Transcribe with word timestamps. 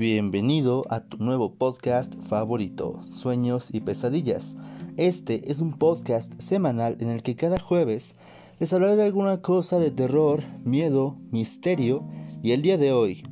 Bienvenido 0.00 0.86
a 0.88 1.00
tu 1.00 1.22
nuevo 1.22 1.56
podcast 1.56 2.14
favorito, 2.22 3.02
Sueños 3.10 3.68
y 3.70 3.80
Pesadillas. 3.80 4.56
Este 4.96 5.50
es 5.50 5.60
un 5.60 5.74
podcast 5.74 6.40
semanal 6.40 6.96
en 7.00 7.10
el 7.10 7.22
que 7.22 7.36
cada 7.36 7.58
jueves 7.58 8.16
les 8.60 8.72
hablaré 8.72 8.96
de 8.96 9.04
alguna 9.04 9.42
cosa 9.42 9.78
de 9.78 9.90
terror, 9.90 10.42
miedo, 10.64 11.18
misterio 11.30 12.08
y 12.42 12.52
el 12.52 12.62
día 12.62 12.78
de 12.78 12.92
hoy, 12.92 13.24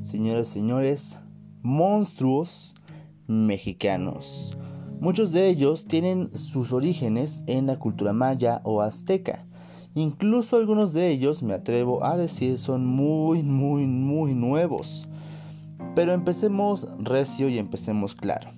señores 0.00 0.48
y 0.48 0.52
señores, 0.54 1.16
monstruos 1.62 2.74
mexicanos. 3.28 4.58
Muchos 4.98 5.30
de 5.30 5.48
ellos 5.48 5.86
tienen 5.86 6.36
sus 6.36 6.72
orígenes 6.72 7.44
en 7.46 7.68
la 7.68 7.78
cultura 7.78 8.12
maya 8.12 8.60
o 8.64 8.82
azteca. 8.82 9.46
Incluso 9.94 10.56
algunos 10.56 10.92
de 10.92 11.10
ellos, 11.10 11.44
me 11.44 11.54
atrevo 11.54 12.04
a 12.04 12.16
decir, 12.16 12.58
son 12.58 12.84
muy, 12.84 13.44
muy, 13.44 13.86
muy 13.86 14.34
nuevos. 14.34 15.08
Pero 15.94 16.12
empecemos 16.12 16.96
recio 16.98 17.48
y 17.48 17.58
empecemos 17.58 18.14
claro. 18.14 18.50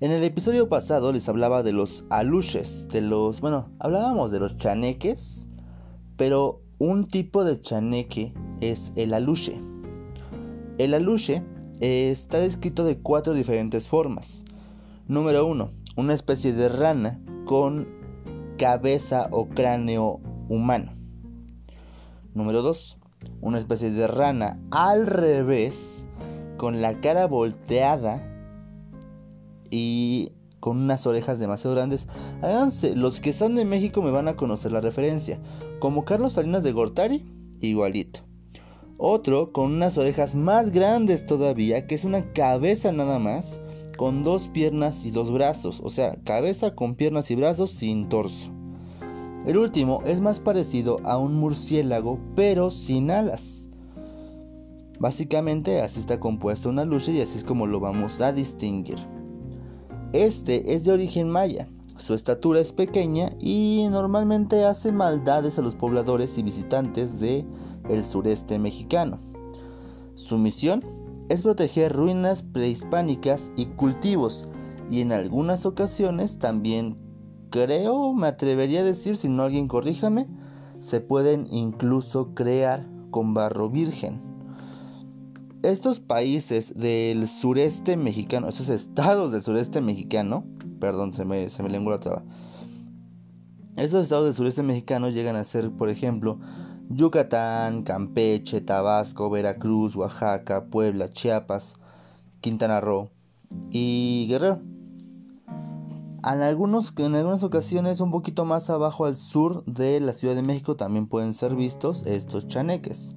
En 0.00 0.10
el 0.10 0.22
episodio 0.22 0.68
pasado 0.68 1.12
les 1.12 1.28
hablaba 1.28 1.62
de 1.62 1.72
los 1.72 2.04
aluches, 2.10 2.88
de 2.88 3.00
los, 3.00 3.40
bueno, 3.40 3.70
hablábamos 3.78 4.30
de 4.30 4.40
los 4.40 4.56
chaneques, 4.56 5.48
pero 6.16 6.60
un 6.78 7.06
tipo 7.06 7.44
de 7.44 7.60
chaneque 7.60 8.34
es 8.60 8.92
el 8.96 9.14
aluche. 9.14 9.60
El 10.78 10.92
aluche 10.94 11.42
está 11.80 12.40
descrito 12.40 12.84
de 12.84 12.98
cuatro 12.98 13.32
diferentes 13.32 13.88
formas. 13.88 14.44
Número 15.06 15.46
1. 15.46 15.70
Una 15.96 16.14
especie 16.14 16.52
de 16.52 16.68
rana 16.68 17.20
con 17.44 17.88
cabeza 18.58 19.28
o 19.30 19.48
cráneo 19.48 20.20
humano. 20.48 20.92
Número 22.34 22.62
2. 22.62 22.98
Una 23.40 23.58
especie 23.58 23.90
de 23.90 24.06
rana 24.06 24.58
al 24.70 25.06
revés, 25.06 26.06
con 26.56 26.80
la 26.80 27.00
cara 27.00 27.26
volteada 27.26 28.22
y 29.70 30.32
con 30.60 30.78
unas 30.78 31.06
orejas 31.06 31.38
demasiado 31.38 31.76
grandes. 31.76 32.08
Háganse, 32.42 32.96
los 32.96 33.20
que 33.20 33.30
están 33.30 33.54
de 33.54 33.64
México 33.64 34.02
me 34.02 34.10
van 34.10 34.28
a 34.28 34.36
conocer 34.36 34.72
la 34.72 34.80
referencia. 34.80 35.38
Como 35.78 36.04
Carlos 36.04 36.34
Salinas 36.34 36.62
de 36.62 36.72
Gortari, 36.72 37.24
igualito. 37.60 38.20
Otro 38.96 39.52
con 39.52 39.72
unas 39.72 39.98
orejas 39.98 40.34
más 40.34 40.70
grandes 40.70 41.26
todavía, 41.26 41.86
que 41.86 41.94
es 41.94 42.04
una 42.04 42.32
cabeza 42.32 42.92
nada 42.92 43.18
más 43.18 43.60
con 43.96 44.24
dos 44.24 44.48
piernas 44.48 45.04
y 45.04 45.10
dos 45.10 45.32
brazos, 45.32 45.80
o 45.82 45.90
sea, 45.90 46.16
cabeza 46.24 46.74
con 46.74 46.94
piernas 46.94 47.30
y 47.30 47.36
brazos 47.36 47.70
sin 47.70 48.08
torso. 48.08 48.50
El 49.46 49.58
último 49.58 50.02
es 50.06 50.20
más 50.20 50.40
parecido 50.40 51.00
a 51.04 51.18
un 51.18 51.34
murciélago, 51.34 52.18
pero 52.34 52.70
sin 52.70 53.10
alas. 53.10 53.68
Básicamente 54.98 55.80
así 55.80 56.00
está 56.00 56.20
compuesta 56.20 56.68
una 56.68 56.84
lucha 56.84 57.10
y 57.10 57.20
así 57.20 57.38
es 57.38 57.44
como 57.44 57.66
lo 57.66 57.80
vamos 57.80 58.20
a 58.20 58.32
distinguir. 58.32 58.98
Este 60.12 60.74
es 60.74 60.84
de 60.84 60.92
origen 60.92 61.28
maya, 61.28 61.68
su 61.96 62.14
estatura 62.14 62.60
es 62.60 62.72
pequeña 62.72 63.30
y 63.38 63.86
normalmente 63.90 64.64
hace 64.64 64.90
maldades 64.90 65.58
a 65.58 65.62
los 65.62 65.76
pobladores 65.76 66.36
y 66.38 66.42
visitantes 66.42 67.20
de 67.20 67.44
el 67.88 68.04
sureste 68.04 68.58
mexicano. 68.58 69.18
Su 70.14 70.38
misión 70.38 70.84
es 71.28 71.42
proteger 71.42 71.92
ruinas 71.92 72.42
prehispánicas 72.42 73.50
y 73.56 73.66
cultivos, 73.66 74.48
y 74.90 75.00
en 75.00 75.12
algunas 75.12 75.66
ocasiones 75.66 76.38
también 76.38 76.98
creo, 77.50 78.12
me 78.12 78.26
atrevería 78.26 78.80
a 78.80 78.84
decir, 78.84 79.16
si 79.16 79.28
no 79.28 79.44
alguien 79.44 79.68
corríjame, 79.68 80.26
se 80.80 81.00
pueden 81.00 81.46
incluso 81.50 82.34
crear 82.34 82.84
con 83.10 83.32
barro 83.34 83.70
virgen. 83.70 84.33
Estos 85.64 85.98
países 85.98 86.74
del 86.76 87.26
sureste 87.26 87.96
mexicano, 87.96 88.50
estos 88.50 88.68
estados 88.68 89.32
del 89.32 89.42
sureste 89.42 89.80
mexicano, 89.80 90.44
perdón, 90.78 91.14
se 91.14 91.24
me, 91.24 91.48
se 91.48 91.62
me 91.62 91.70
lengua 91.70 91.94
la 91.94 92.00
traba. 92.00 92.22
Estos 93.74 94.02
estados 94.02 94.26
del 94.26 94.34
sureste 94.34 94.62
mexicano 94.62 95.08
llegan 95.08 95.36
a 95.36 95.42
ser, 95.42 95.70
por 95.70 95.88
ejemplo, 95.88 96.38
Yucatán, 96.90 97.82
Campeche, 97.82 98.60
Tabasco, 98.60 99.30
Veracruz, 99.30 99.96
Oaxaca, 99.96 100.66
Puebla, 100.66 101.08
Chiapas, 101.08 101.76
Quintana 102.42 102.82
Roo 102.82 103.08
y 103.70 104.26
Guerrero. 104.28 104.60
En, 106.30 106.42
algunos, 106.42 106.92
en 106.98 107.14
algunas 107.14 107.42
ocasiones 107.42 108.00
un 108.00 108.10
poquito 108.10 108.44
más 108.44 108.68
abajo 108.68 109.06
al 109.06 109.16
sur 109.16 109.64
de 109.64 109.98
la 110.00 110.12
Ciudad 110.12 110.34
de 110.34 110.42
México 110.42 110.76
también 110.76 111.06
pueden 111.06 111.32
ser 111.32 111.56
vistos 111.56 112.04
estos 112.04 112.48
chaneques. 112.48 113.16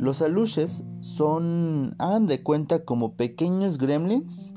Los 0.00 0.22
aluches 0.22 0.86
son, 1.00 1.94
hagan 1.98 2.26
de 2.26 2.42
cuenta 2.42 2.86
como 2.86 3.16
pequeños 3.16 3.76
gremlins 3.76 4.54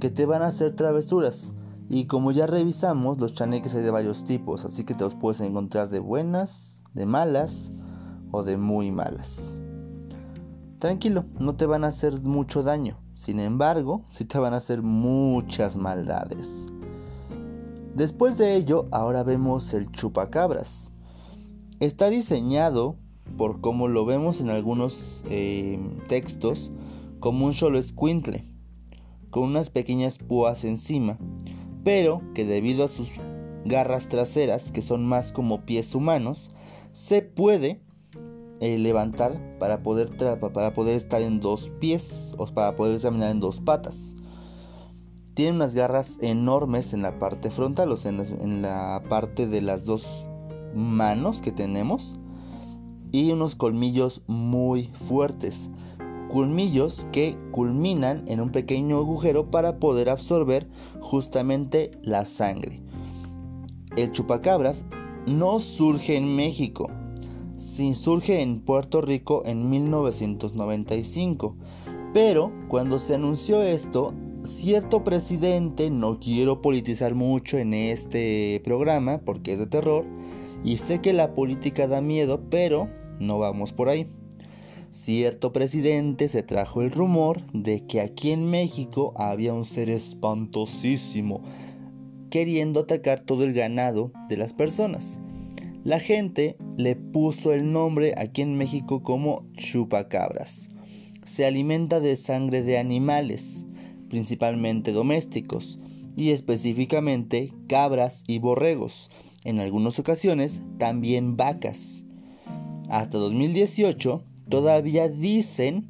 que 0.00 0.10
te 0.10 0.26
van 0.26 0.42
a 0.42 0.48
hacer 0.48 0.74
travesuras. 0.74 1.54
Y 1.88 2.06
como 2.06 2.32
ya 2.32 2.48
revisamos, 2.48 3.20
los 3.20 3.32
chaneques 3.32 3.76
hay 3.76 3.84
de 3.84 3.92
varios 3.92 4.24
tipos, 4.24 4.64
así 4.64 4.82
que 4.82 4.94
te 4.94 5.04
los 5.04 5.14
puedes 5.14 5.40
encontrar 5.40 5.88
de 5.88 6.00
buenas, 6.00 6.82
de 6.94 7.06
malas 7.06 7.70
o 8.32 8.42
de 8.42 8.56
muy 8.56 8.90
malas. 8.90 9.56
Tranquilo, 10.80 11.26
no 11.38 11.54
te 11.54 11.66
van 11.66 11.84
a 11.84 11.88
hacer 11.88 12.20
mucho 12.20 12.64
daño, 12.64 12.98
sin 13.14 13.38
embargo, 13.38 14.04
sí 14.08 14.24
te 14.24 14.40
van 14.40 14.52
a 14.52 14.56
hacer 14.56 14.82
muchas 14.82 15.76
maldades. 15.76 16.66
Después 17.94 18.36
de 18.36 18.56
ello, 18.56 18.88
ahora 18.90 19.22
vemos 19.22 19.74
el 19.74 19.92
chupacabras. 19.92 20.92
Está 21.78 22.08
diseñado, 22.08 22.96
por 23.36 23.60
como 23.60 23.88
lo 23.88 24.04
vemos 24.04 24.40
en 24.40 24.50
algunos 24.50 25.24
eh, 25.28 25.78
textos, 26.08 26.72
como 27.20 27.46
un 27.46 27.52
solo 27.52 27.78
escuintle, 27.78 28.46
con 29.30 29.44
unas 29.44 29.70
pequeñas 29.70 30.18
púas 30.18 30.64
encima, 30.64 31.18
pero 31.84 32.22
que 32.34 32.44
debido 32.44 32.84
a 32.84 32.88
sus 32.88 33.20
garras 33.64 34.08
traseras, 34.08 34.72
que 34.72 34.82
son 34.82 35.06
más 35.06 35.32
como 35.32 35.64
pies 35.64 35.94
humanos, 35.94 36.50
se 36.92 37.22
puede 37.22 37.80
eh, 38.60 38.78
levantar 38.78 39.58
para 39.58 39.82
poder, 39.82 40.16
para 40.38 40.74
poder 40.74 40.96
estar 40.96 41.22
en 41.22 41.40
dos 41.40 41.70
pies 41.80 42.34
o 42.38 42.46
para 42.46 42.76
poder 42.76 42.94
examinar 42.94 43.30
en 43.30 43.40
dos 43.40 43.60
patas. 43.60 44.16
Tiene 45.34 45.56
unas 45.56 45.74
garras 45.74 46.18
enormes 46.20 46.92
en 46.92 47.02
la 47.02 47.18
parte 47.18 47.50
frontal, 47.50 47.90
o 47.90 47.96
en 48.04 48.62
la 48.62 49.02
parte 49.08 49.46
de 49.46 49.62
las 49.62 49.84
dos 49.86 50.28
manos 50.74 51.40
que 51.40 51.52
tenemos. 51.52 52.18
Y 53.12 53.30
unos 53.30 53.54
colmillos 53.54 54.22
muy 54.26 54.84
fuertes. 54.94 55.70
Colmillos 56.30 57.06
que 57.12 57.36
culminan 57.50 58.24
en 58.26 58.40
un 58.40 58.50
pequeño 58.50 58.96
agujero 58.96 59.50
para 59.50 59.78
poder 59.78 60.08
absorber 60.08 60.66
justamente 61.00 61.90
la 62.02 62.24
sangre. 62.24 62.82
El 63.96 64.12
chupacabras 64.12 64.86
no 65.26 65.60
surge 65.60 66.16
en 66.16 66.34
México, 66.34 66.90
sí 67.58 67.94
surge 67.94 68.40
en 68.40 68.60
Puerto 68.60 69.02
Rico 69.02 69.42
en 69.44 69.68
1995. 69.68 71.56
Pero 72.14 72.50
cuando 72.68 72.98
se 72.98 73.14
anunció 73.14 73.62
esto, 73.62 74.14
cierto 74.44 75.04
presidente, 75.04 75.90
no 75.90 76.18
quiero 76.18 76.60
politizar 76.60 77.14
mucho 77.14 77.58
en 77.58 77.74
este 77.74 78.60
programa 78.64 79.18
porque 79.24 79.52
es 79.52 79.58
de 79.58 79.66
terror, 79.66 80.04
y 80.64 80.76
sé 80.76 81.00
que 81.00 81.12
la 81.12 81.34
política 81.34 81.86
da 81.86 82.00
miedo, 82.00 82.40
pero 82.50 82.88
no 83.22 83.38
vamos 83.38 83.72
por 83.72 83.88
ahí. 83.88 84.06
Cierto 84.90 85.52
presidente 85.52 86.28
se 86.28 86.42
trajo 86.42 86.82
el 86.82 86.90
rumor 86.90 87.40
de 87.52 87.86
que 87.86 88.02
aquí 88.02 88.30
en 88.30 88.44
México 88.44 89.14
había 89.16 89.54
un 89.54 89.64
ser 89.64 89.88
espantosísimo, 89.88 91.42
queriendo 92.28 92.80
atacar 92.80 93.20
todo 93.20 93.44
el 93.44 93.54
ganado 93.54 94.12
de 94.28 94.36
las 94.36 94.52
personas. 94.52 95.18
La 95.82 95.98
gente 95.98 96.56
le 96.76 96.94
puso 96.94 97.52
el 97.52 97.72
nombre 97.72 98.14
aquí 98.16 98.42
en 98.42 98.56
México 98.56 99.02
como 99.02 99.46
chupacabras. 99.56 100.68
Se 101.24 101.46
alimenta 101.46 101.98
de 101.98 102.16
sangre 102.16 102.62
de 102.62 102.76
animales, 102.76 103.66
principalmente 104.10 104.92
domésticos, 104.92 105.78
y 106.16 106.30
específicamente 106.30 107.54
cabras 107.66 108.24
y 108.26 108.38
borregos, 108.38 109.10
en 109.44 109.58
algunas 109.58 109.98
ocasiones 109.98 110.62
también 110.78 111.36
vacas. 111.36 112.04
Hasta 112.92 113.16
2018 113.16 114.22
todavía 114.50 115.08
dicen 115.08 115.88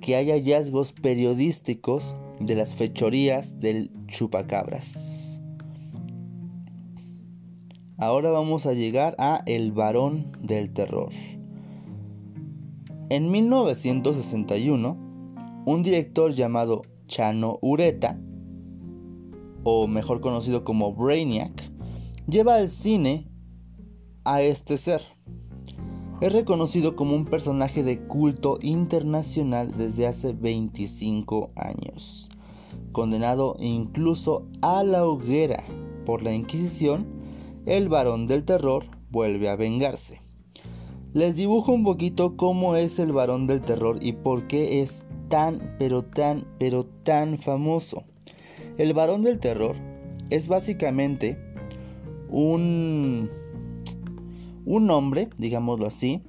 que 0.00 0.14
hay 0.14 0.30
hallazgos 0.30 0.92
periodísticos 0.92 2.14
de 2.38 2.54
las 2.54 2.72
fechorías 2.72 3.58
del 3.58 3.90
chupacabras. 4.06 5.42
Ahora 7.98 8.30
vamos 8.30 8.64
a 8.66 8.74
llegar 8.74 9.16
a 9.18 9.42
El 9.44 9.72
varón 9.72 10.30
del 10.40 10.72
terror. 10.72 11.08
En 13.10 13.28
1961, 13.32 14.96
un 15.64 15.82
director 15.82 16.30
llamado 16.30 16.82
Chano 17.08 17.58
Ureta, 17.60 18.20
o 19.64 19.88
mejor 19.88 20.20
conocido 20.20 20.62
como 20.62 20.94
Brainiac, 20.94 21.72
lleva 22.28 22.54
al 22.54 22.68
cine 22.68 23.26
a 24.22 24.42
este 24.42 24.76
ser. 24.76 25.02
Es 26.20 26.32
reconocido 26.32 26.96
como 26.96 27.14
un 27.14 27.26
personaje 27.26 27.82
de 27.82 27.98
culto 28.00 28.58
internacional 28.62 29.76
desde 29.76 30.06
hace 30.06 30.32
25 30.32 31.50
años. 31.56 32.30
Condenado 32.92 33.56
incluso 33.58 34.46
a 34.62 34.82
la 34.82 35.04
hoguera 35.04 35.64
por 36.06 36.22
la 36.22 36.32
Inquisición, 36.32 37.06
el 37.66 37.88
varón 37.88 38.26
del 38.26 38.44
terror 38.44 38.84
vuelve 39.10 39.48
a 39.48 39.56
vengarse. 39.56 40.22
Les 41.12 41.36
dibujo 41.36 41.72
un 41.72 41.84
poquito 41.84 42.36
cómo 42.36 42.76
es 42.76 42.98
el 42.98 43.12
varón 43.12 43.46
del 43.46 43.60
terror 43.60 43.98
y 44.00 44.12
por 44.12 44.46
qué 44.46 44.80
es 44.80 45.04
tan, 45.28 45.76
pero 45.78 46.04
tan, 46.04 46.46
pero 46.58 46.84
tan 46.84 47.36
famoso. 47.36 48.04
El 48.78 48.94
varón 48.94 49.22
del 49.22 49.38
terror 49.38 49.76
es 50.30 50.48
básicamente 50.48 51.38
un 52.28 53.30
un 54.66 54.90
hombre, 54.90 55.30
digámoslo 55.38 55.86
así, 55.86 56.22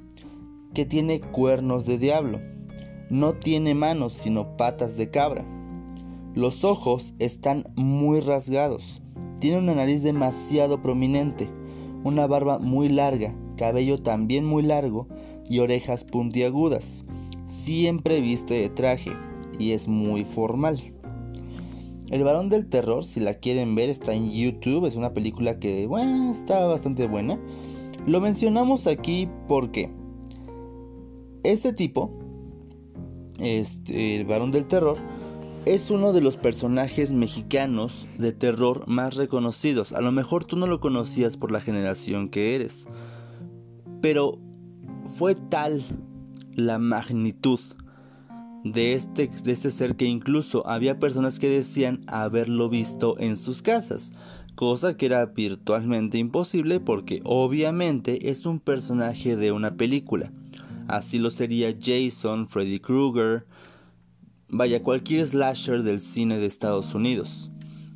que 0.74 0.86
tiene 0.86 1.20
cuernos 1.20 1.86
de 1.86 1.98
diablo. 1.98 2.40
No 3.10 3.34
tiene 3.34 3.74
manos, 3.74 4.14
sino 4.14 4.56
patas 4.56 4.96
de 4.96 5.10
cabra. 5.10 5.46
Los 6.36 6.64
ojos 6.64 7.16
están 7.20 7.66
muy 7.76 8.20
rasgados. 8.20 9.02
Tiene 9.40 9.58
una 9.58 9.74
nariz 9.74 10.04
demasiado 10.04 10.82
prominente, 10.82 11.50
una 12.04 12.28
barba 12.28 12.60
muy 12.60 12.90
larga, 12.90 13.36
cabello 13.58 14.02
también 14.02 14.46
muy 14.46 14.64
largo 14.64 15.08
y 15.50 15.60
orejas 15.60 16.04
puntiagudas. 16.04 17.06
Siempre 17.46 18.22
viste 18.22 18.54
de 18.54 18.70
traje 18.70 19.14
y 19.58 19.72
es 19.72 19.88
muy 19.88 20.26
formal. 20.26 20.94
El 22.10 22.24
varón 22.24 22.50
del 22.50 22.68
terror, 22.68 23.04
si 23.04 23.20
la 23.20 23.34
quieren 23.34 23.76
ver, 23.76 23.90
está 23.90 24.14
en 24.14 24.30
YouTube. 24.30 24.86
Es 24.86 24.96
una 24.96 25.14
película 25.14 25.60
que, 25.60 25.88
bueno, 25.88 26.32
está 26.32 26.66
bastante 26.66 27.08
buena. 27.08 27.38
Lo 28.08 28.22
mencionamos 28.22 28.88
aquí 28.88 29.28
porque 29.50 29.92
este 31.44 31.74
tipo, 31.74 32.18
este, 33.38 34.16
el 34.16 34.26
varón 34.26 34.52
del 34.52 34.66
terror, 34.66 34.98
es 35.66 35.92
uno 35.92 36.14
de 36.14 36.22
los 36.22 36.38
personajes 36.38 37.12
mexicanos 37.12 38.08
de 38.18 38.32
terror 38.32 38.88
más 38.88 39.18
reconocidos. 39.18 39.92
A 39.92 40.00
lo 40.00 40.14
mejor 40.14 40.46
tú 40.46 40.56
no 40.56 40.68
lo 40.68 40.80
conocías 40.80 41.36
por 41.36 41.52
la 41.52 41.60
generación 41.60 42.30
que 42.30 42.56
eres, 42.56 42.88
pero 44.02 44.40
fue 45.04 45.36
tal 45.36 45.84
la 46.54 46.80
magnitud 46.80 47.60
de 48.64 48.94
este, 48.94 49.28
de 49.44 49.52
este 49.52 49.70
ser 49.70 49.98
que 49.98 50.06
incluso 50.06 50.66
había 50.66 50.98
personas 50.98 51.40
que 51.40 51.50
decían 51.50 52.06
haberlo 52.08 52.70
visto 52.70 53.20
en 53.20 53.36
sus 53.36 53.62
casas 53.62 54.14
cosa 54.58 54.98
que 54.98 55.06
era 55.06 55.24
virtualmente 55.28 56.18
imposible 56.18 56.80
porque 56.80 57.22
obviamente 57.24 58.32
es 58.32 58.48
un 58.48 58.60
personaje 58.60 59.36
de 59.36 59.52
una 59.52 59.76
película. 59.76 60.32
Así 60.88 61.20
lo 61.20 61.30
sería 61.30 61.78
Jason, 61.80 62.50
Freddy 62.50 62.80
Krueger, 62.80 63.46
vaya 64.50 64.82
cualquier 64.82 65.28
slasher 65.28 65.84
del 65.84 66.02
cine 66.02 66.40
de 66.40 66.48
Estados 66.48 66.96
Unidos. 66.96 67.52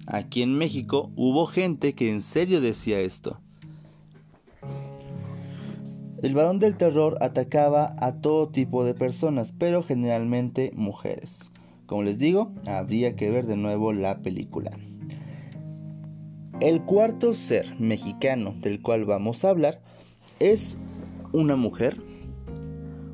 Aquí 0.06 0.44
en 0.44 0.56
México 0.56 1.12
hubo 1.16 1.48
gente 1.48 1.94
que 1.94 2.12
en 2.12 2.22
serio 2.22 2.62
decía 2.62 3.00
esto. 3.00 3.42
El 6.22 6.36
varón 6.36 6.60
del 6.60 6.78
terror 6.78 7.18
atacaba 7.22 7.96
a 7.98 8.22
todo 8.22 8.50
tipo 8.50 8.86
de 8.86 8.94
personas, 8.94 9.52
pero 9.52 9.81
generalmente 9.81 10.72
mujeres. 10.75 11.52
Como 11.88 12.04
les 12.04 12.19
digo, 12.19 12.52
habría 12.68 13.16
que 13.16 13.31
ver 13.31 13.48
de 13.48 13.58
nuevo 13.58 13.94
la 13.94 14.19
película. 14.19 14.78
El 16.62 16.84
cuarto 16.84 17.34
ser 17.34 17.75
mexicano 17.80 18.54
del 18.62 18.84
cual 18.84 19.04
vamos 19.04 19.44
a 19.44 19.50
hablar 19.50 19.81
es 20.40 20.78
una 21.31 21.56
mujer. 21.56 22.00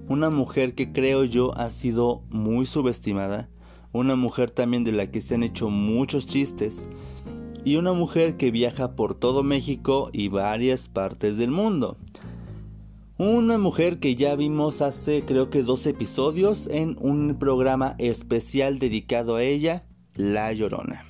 Una 0.09 0.29
mujer 0.29 0.75
que 0.75 0.91
creo 0.91 1.23
yo 1.23 1.57
ha 1.57 1.69
sido 1.69 2.23
muy 2.29 2.65
subestimada. 2.65 3.47
Una 3.94 4.17
mujer 4.17 4.51
también 4.51 4.83
de 4.83 4.91
la 4.91 5.09
que 5.09 5.21
se 5.21 5.35
han 5.35 5.44
hecho 5.44 5.69
muchos 5.69 6.27
chistes. 6.27 6.89
Y 7.63 7.77
una 7.77 7.94
mujer 7.94 8.35
que 8.35 8.51
viaja 8.51 8.97
por 8.97 9.15
todo 9.15 9.44
México 9.44 10.09
y 10.11 10.27
varias 10.27 10.89
partes 10.89 11.38
del 11.38 11.51
mundo. 11.51 11.95
Una 13.17 13.57
mujer 13.57 13.99
que 13.99 14.15
ya 14.15 14.35
vimos 14.35 14.81
hace 14.81 15.23
creo 15.23 15.49
que 15.49 15.63
dos 15.63 15.88
episodios 15.88 16.67
en 16.67 16.97
un 16.99 17.38
programa 17.39 17.95
especial 17.97 18.77
dedicado 18.77 19.38
a 19.38 19.44
ella, 19.44 19.85
La 20.15 20.51
Llorona. 20.51 21.05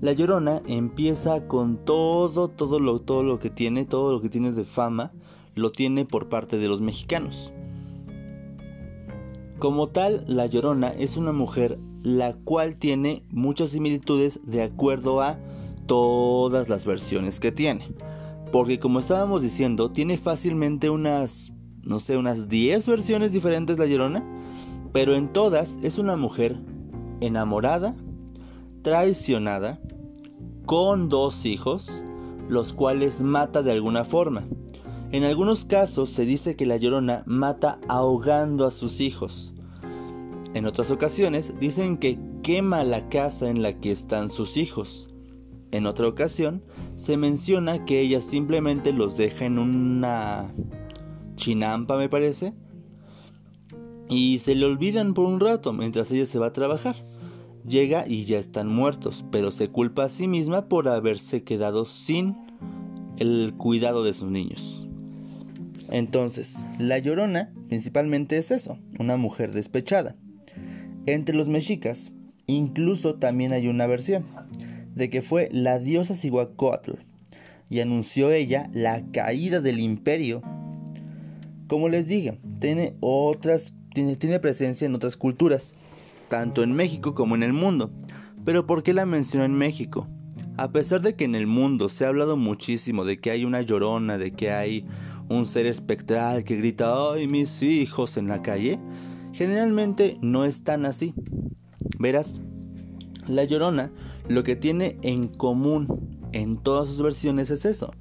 La 0.00 0.12
Llorona 0.12 0.62
empieza 0.68 1.48
con 1.48 1.84
todo, 1.84 2.48
todo 2.48 2.78
lo, 2.78 3.00
todo 3.00 3.24
lo 3.24 3.40
que 3.40 3.50
tiene, 3.50 3.84
todo 3.84 4.12
lo 4.12 4.20
que 4.20 4.28
tiene 4.28 4.52
de 4.52 4.64
fama, 4.64 5.10
lo 5.56 5.72
tiene 5.72 6.04
por 6.04 6.28
parte 6.28 6.56
de 6.56 6.68
los 6.68 6.80
mexicanos. 6.80 7.52
Como 9.58 9.88
tal, 9.88 10.22
La 10.28 10.46
Llorona 10.46 10.88
es 10.90 11.16
una 11.16 11.32
mujer 11.32 11.80
la 12.04 12.34
cual 12.34 12.76
tiene 12.76 13.24
muchas 13.30 13.70
similitudes 13.70 14.38
de 14.44 14.62
acuerdo 14.62 15.20
a 15.20 15.36
todas 15.86 16.68
las 16.68 16.86
versiones 16.86 17.40
que 17.40 17.50
tiene. 17.50 17.92
Porque 18.52 18.78
como 18.78 19.00
estábamos 19.00 19.42
diciendo, 19.42 19.90
tiene 19.90 20.16
fácilmente 20.16 20.90
unas, 20.90 21.52
no 21.82 21.98
sé, 21.98 22.16
unas 22.16 22.48
10 22.48 22.86
versiones 22.86 23.32
diferentes 23.32 23.80
La 23.80 23.86
Llorona. 23.86 24.24
Pero 24.92 25.16
en 25.16 25.32
todas 25.32 25.76
es 25.82 25.98
una 25.98 26.16
mujer 26.16 26.60
enamorada, 27.20 27.96
traicionada, 28.82 29.80
con 30.68 31.08
dos 31.08 31.46
hijos, 31.46 32.04
los 32.46 32.74
cuales 32.74 33.22
mata 33.22 33.62
de 33.62 33.72
alguna 33.72 34.04
forma. 34.04 34.44
En 35.12 35.24
algunos 35.24 35.64
casos 35.64 36.10
se 36.10 36.26
dice 36.26 36.56
que 36.56 36.66
la 36.66 36.76
llorona 36.76 37.22
mata 37.24 37.78
ahogando 37.88 38.66
a 38.66 38.70
sus 38.70 39.00
hijos. 39.00 39.54
En 40.52 40.66
otras 40.66 40.90
ocasiones 40.90 41.54
dicen 41.58 41.96
que 41.96 42.18
quema 42.42 42.84
la 42.84 43.08
casa 43.08 43.48
en 43.48 43.62
la 43.62 43.80
que 43.80 43.90
están 43.90 44.28
sus 44.28 44.58
hijos. 44.58 45.08
En 45.70 45.86
otra 45.86 46.06
ocasión 46.06 46.62
se 46.96 47.16
menciona 47.16 47.86
que 47.86 48.02
ella 48.02 48.20
simplemente 48.20 48.92
los 48.92 49.16
deja 49.16 49.46
en 49.46 49.58
una 49.58 50.52
chinampa, 51.36 51.96
me 51.96 52.10
parece, 52.10 52.52
y 54.10 54.36
se 54.36 54.54
le 54.54 54.66
olvidan 54.66 55.14
por 55.14 55.24
un 55.24 55.40
rato 55.40 55.72
mientras 55.72 56.10
ella 56.10 56.26
se 56.26 56.38
va 56.38 56.48
a 56.48 56.52
trabajar. 56.52 56.96
Llega 57.68 58.04
y 58.06 58.24
ya 58.24 58.38
están 58.38 58.68
muertos, 58.68 59.24
pero 59.30 59.50
se 59.50 59.68
culpa 59.68 60.04
a 60.04 60.08
sí 60.08 60.26
misma 60.26 60.68
por 60.68 60.88
haberse 60.88 61.42
quedado 61.42 61.84
sin 61.84 62.34
el 63.18 63.52
cuidado 63.58 64.04
de 64.04 64.14
sus 64.14 64.30
niños. 64.30 64.86
Entonces, 65.90 66.64
la 66.78 66.98
llorona 66.98 67.52
principalmente 67.68 68.38
es 68.38 68.50
eso, 68.50 68.78
una 68.98 69.16
mujer 69.16 69.52
despechada. 69.52 70.16
Entre 71.04 71.34
los 71.34 71.48
mexicas, 71.48 72.12
incluso 72.46 73.16
también 73.16 73.52
hay 73.52 73.68
una 73.68 73.86
versión 73.86 74.24
de 74.94 75.10
que 75.10 75.20
fue 75.20 75.48
la 75.52 75.78
diosa 75.78 76.14
Cihuacóatl 76.14 76.92
y 77.68 77.80
anunció 77.80 78.30
ella 78.30 78.70
la 78.72 79.04
caída 79.12 79.60
del 79.60 79.78
imperio. 79.78 80.42
Como 81.66 81.90
les 81.90 82.08
dije, 82.08 82.38
tiene 82.60 82.96
otras 83.00 83.74
tiene, 83.92 84.16
tiene 84.16 84.40
presencia 84.40 84.86
en 84.86 84.94
otras 84.94 85.16
culturas 85.16 85.74
tanto 86.28 86.62
en 86.62 86.72
México 86.72 87.14
como 87.14 87.34
en 87.34 87.42
el 87.42 87.52
mundo. 87.52 87.90
Pero 88.44 88.66
¿por 88.66 88.82
qué 88.82 88.94
la 88.94 89.06
menciono 89.06 89.44
en 89.44 89.54
México? 89.54 90.08
A 90.56 90.72
pesar 90.72 91.00
de 91.00 91.14
que 91.14 91.24
en 91.24 91.34
el 91.34 91.46
mundo 91.46 91.88
se 91.88 92.04
ha 92.04 92.08
hablado 92.08 92.36
muchísimo 92.36 93.04
de 93.04 93.20
que 93.20 93.30
hay 93.30 93.44
una 93.44 93.62
llorona, 93.62 94.18
de 94.18 94.32
que 94.32 94.50
hay 94.50 94.84
un 95.28 95.46
ser 95.46 95.66
espectral 95.66 96.44
que 96.44 96.56
grita 96.56 97.12
¡ay 97.12 97.28
mis 97.28 97.62
hijos! 97.62 98.16
en 98.16 98.28
la 98.28 98.42
calle, 98.42 98.80
generalmente 99.32 100.16
no 100.20 100.44
es 100.44 100.64
tan 100.64 100.86
así. 100.86 101.14
Verás, 101.98 102.40
la 103.28 103.44
llorona 103.44 103.92
lo 104.28 104.42
que 104.42 104.56
tiene 104.56 104.98
en 105.02 105.28
común 105.28 106.18
en 106.32 106.58
todas 106.58 106.88
sus 106.88 107.02
versiones 107.02 107.50
es 107.50 107.64
eso, 107.64 107.92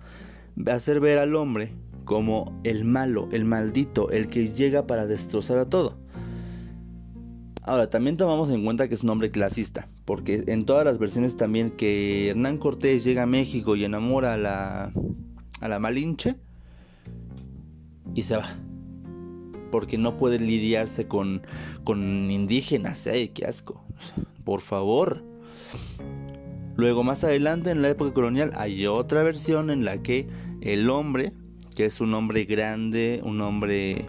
hacer 0.70 1.00
ver 1.00 1.20
al 1.20 1.36
hombre 1.36 1.74
como 2.06 2.60
el 2.64 2.86
malo, 2.86 3.28
el 3.32 3.46
maldito, 3.46 4.10
el 4.10 4.28
que 4.28 4.52
llega 4.54 4.88
para 4.88 5.06
destrozar 5.08 5.60
a 5.60 5.70
todo. 5.70 5.98
Ahora, 7.68 7.90
también 7.90 8.16
tomamos 8.16 8.50
en 8.50 8.64
cuenta 8.64 8.88
que 8.88 8.96
es 8.96 9.04
un 9.04 9.10
hombre 9.10 9.30
clasista, 9.30 9.90
porque 10.06 10.42
en 10.48 10.66
todas 10.66 10.86
las 10.86 11.00
versiones 11.00 11.36
también 11.36 11.70
que 11.70 12.30
Hernán 12.30 12.60
Cortés 12.60 13.04
llega 13.04 13.24
a 13.24 13.26
México 13.26 13.76
y 13.76 13.84
enamora 13.84 14.36
a 14.36 14.38
la, 14.38 14.94
a 15.60 15.68
la 15.68 15.78
Malinche 15.78 16.38
y 18.16 18.22
se 18.22 18.38
va. 18.38 18.48
Porque 19.70 19.98
no 19.98 20.16
puede 20.16 20.40
lidiarse 20.40 21.10
con, 21.10 21.42
con 21.84 22.32
indígenas. 22.32 23.06
¡Ay, 23.06 23.28
qué 23.28 23.46
asco! 23.46 23.84
Por 24.46 24.62
favor. 24.62 25.26
Luego, 26.78 27.04
más 27.04 27.26
adelante, 27.26 27.72
en 27.72 27.82
la 27.82 27.90
época 27.90 28.14
colonial, 28.14 28.52
hay 28.56 28.88
otra 28.88 29.24
versión 29.24 29.72
en 29.72 29.84
la 29.84 30.02
que 30.02 30.26
el 30.62 30.90
hombre, 30.90 31.34
que 31.76 31.84
es 31.84 32.00
un 32.00 32.14
hombre 32.14 32.46
grande, 32.46 33.20
un 33.26 33.42
hombre 33.42 34.06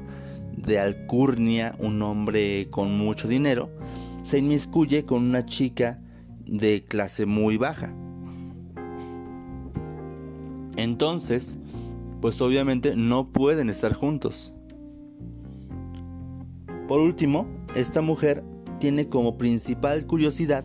de 0.62 0.78
alcurnia, 0.78 1.74
un 1.78 2.02
hombre 2.02 2.68
con 2.70 2.96
mucho 2.96 3.28
dinero, 3.28 3.70
se 4.22 4.38
inmiscuye 4.38 5.04
con 5.04 5.22
una 5.22 5.46
chica 5.46 6.00
de 6.46 6.84
clase 6.84 7.26
muy 7.26 7.56
baja. 7.56 7.92
Entonces, 10.76 11.58
pues 12.20 12.40
obviamente 12.40 12.94
no 12.96 13.32
pueden 13.32 13.68
estar 13.70 13.92
juntos. 13.94 14.54
Por 16.86 17.00
último, 17.00 17.46
esta 17.74 18.00
mujer 18.00 18.42
tiene 18.78 19.08
como 19.08 19.36
principal 19.36 20.06
curiosidad 20.06 20.64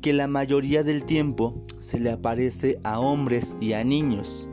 que 0.00 0.12
la 0.12 0.28
mayoría 0.28 0.82
del 0.82 1.04
tiempo 1.04 1.64
se 1.80 1.98
le 1.98 2.12
aparece 2.12 2.78
a 2.84 3.00
hombres 3.00 3.56
y 3.60 3.72
a 3.72 3.82
niños. 3.82 4.48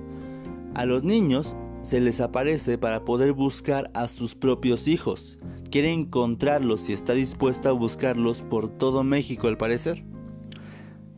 A 0.74 0.86
los 0.86 1.04
niños 1.04 1.56
se 1.84 2.00
les 2.00 2.22
aparece 2.22 2.78
para 2.78 3.04
poder 3.04 3.34
buscar 3.34 3.92
a 3.94 4.08
sus 4.08 4.36
propios 4.36 4.88
hijos. 4.88 5.38
Quiere 5.70 5.92
encontrarlos 5.92 6.90
y 6.90 6.94
está 6.94 7.14
dispuesta 7.14 7.70
a 7.70 7.74
buscarlos 7.74 8.42
por 8.42 8.70
todo 8.70 9.04
México 9.04 9.50
al 9.50 9.58
parecer. 9.58 10.06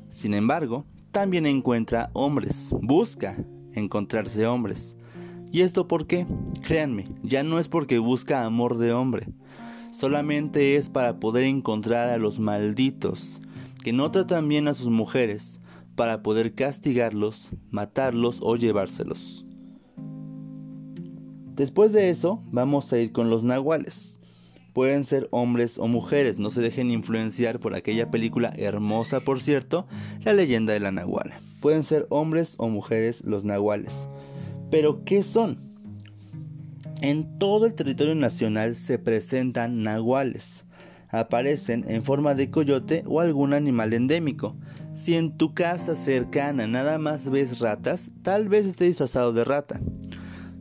Sin 0.09 0.33
embargo, 0.33 0.85
también 1.11 1.45
encuentra 1.45 2.09
hombres, 2.13 2.71
busca 2.81 3.37
encontrarse 3.73 4.47
hombres. 4.47 4.97
¿Y 5.51 5.61
esto 5.61 5.87
por 5.87 6.07
qué? 6.07 6.25
Créanme, 6.63 7.05
ya 7.21 7.43
no 7.43 7.59
es 7.59 7.67
porque 7.67 7.99
busca 7.99 8.43
amor 8.43 8.79
de 8.79 8.91
hombre, 8.91 9.27
solamente 9.91 10.77
es 10.77 10.89
para 10.89 11.19
poder 11.19 11.43
encontrar 11.43 12.09
a 12.09 12.17
los 12.17 12.39
malditos, 12.39 13.39
que 13.83 13.93
no 13.93 14.09
tratan 14.09 14.47
bien 14.47 14.67
a 14.67 14.73
sus 14.73 14.89
mujeres, 14.89 15.61
para 15.95 16.23
poder 16.23 16.55
castigarlos, 16.55 17.51
matarlos 17.69 18.39
o 18.41 18.55
llevárselos. 18.55 19.44
Después 21.55 21.93
de 21.93 22.09
eso, 22.09 22.43
vamos 22.51 22.91
a 22.91 22.99
ir 22.99 23.13
con 23.13 23.29
los 23.29 23.45
nahuales. 23.45 24.19
Pueden 24.73 25.05
ser 25.05 25.29
hombres 25.31 25.77
o 25.77 25.87
mujeres, 25.87 26.37
no 26.37 26.49
se 26.49 26.59
dejen 26.59 26.91
influenciar 26.91 27.61
por 27.61 27.75
aquella 27.75 28.11
película 28.11 28.51
hermosa, 28.57 29.21
por 29.21 29.39
cierto, 29.39 29.87
La 30.25 30.33
leyenda 30.33 30.73
de 30.73 30.81
la 30.81 30.91
nahuala. 30.91 31.39
Pueden 31.61 31.83
ser 31.83 32.07
hombres 32.09 32.55
o 32.57 32.67
mujeres 32.67 33.23
los 33.23 33.45
nahuales. 33.45 34.09
Pero, 34.69 35.05
¿qué 35.05 35.23
son? 35.23 35.57
En 37.01 37.39
todo 37.39 37.65
el 37.67 37.73
territorio 37.73 38.15
nacional 38.15 38.75
se 38.75 38.99
presentan 38.99 39.81
nahuales. 39.81 40.65
Aparecen 41.07 41.85
en 41.87 42.03
forma 42.03 42.35
de 42.35 42.49
coyote 42.51 43.05
o 43.07 43.21
algún 43.21 43.53
animal 43.53 43.93
endémico. 43.93 44.57
Si 44.91 45.15
en 45.15 45.37
tu 45.37 45.53
casa 45.53 45.95
cercana 45.95 46.67
nada 46.67 46.97
más 46.97 47.29
ves 47.29 47.61
ratas, 47.61 48.11
tal 48.23 48.49
vez 48.49 48.65
esté 48.65 48.83
disfrazado 48.83 49.31
de 49.31 49.45
rata. 49.45 49.79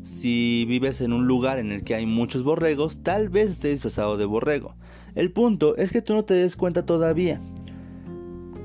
Si 0.05 0.67
vives 0.67 1.01
en 1.01 1.15
un 1.15 1.27
lugar 1.27 1.59
en 1.59 1.73
el 1.73 1.83
que 1.83 1.95
hay 1.95 2.05
muchos 2.05 2.43
borregos, 2.43 3.03
tal 3.03 3.31
vez 3.31 3.51
esté 3.51 3.69
disfrazado 3.71 4.19
de 4.19 4.27
borrego. 4.27 4.75
El 5.15 5.33
punto 5.33 5.79
es 5.79 5.93
que 5.93 6.03
tú 6.03 6.13
no 6.13 6.27
te 6.27 6.35
des 6.35 6.57
cuenta 6.57 6.85
todavía. 6.85 7.41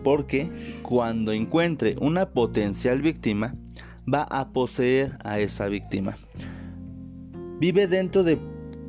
Porque 0.04 0.52
cuando 0.82 1.32
encuentre 1.32 1.96
una 2.02 2.32
potencial 2.32 3.02
víctima, 3.02 3.56
va 4.14 4.24
a 4.24 4.50
poseer 4.50 5.18
a 5.24 5.40
esa 5.40 5.70
víctima. 5.70 6.18
Vive 7.62 7.88
dentro 7.88 8.26
de 8.26 8.38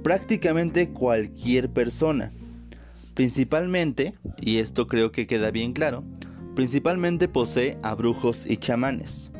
prácticamente 0.03 0.89
cualquier 0.89 1.71
persona. 1.71 2.33
Principalmente, 3.15 4.15
y 4.41 4.57
esto 4.57 4.89
creo 4.89 5.13
que 5.13 5.29
queda 5.29 5.53
bien 5.53 5.73
claro, 5.73 6.03
principalmente 6.57 7.29
posee 7.29 7.79
a 7.85 7.95
brujos 7.95 8.45
y 8.45 8.57
chamanes. 8.57 9.31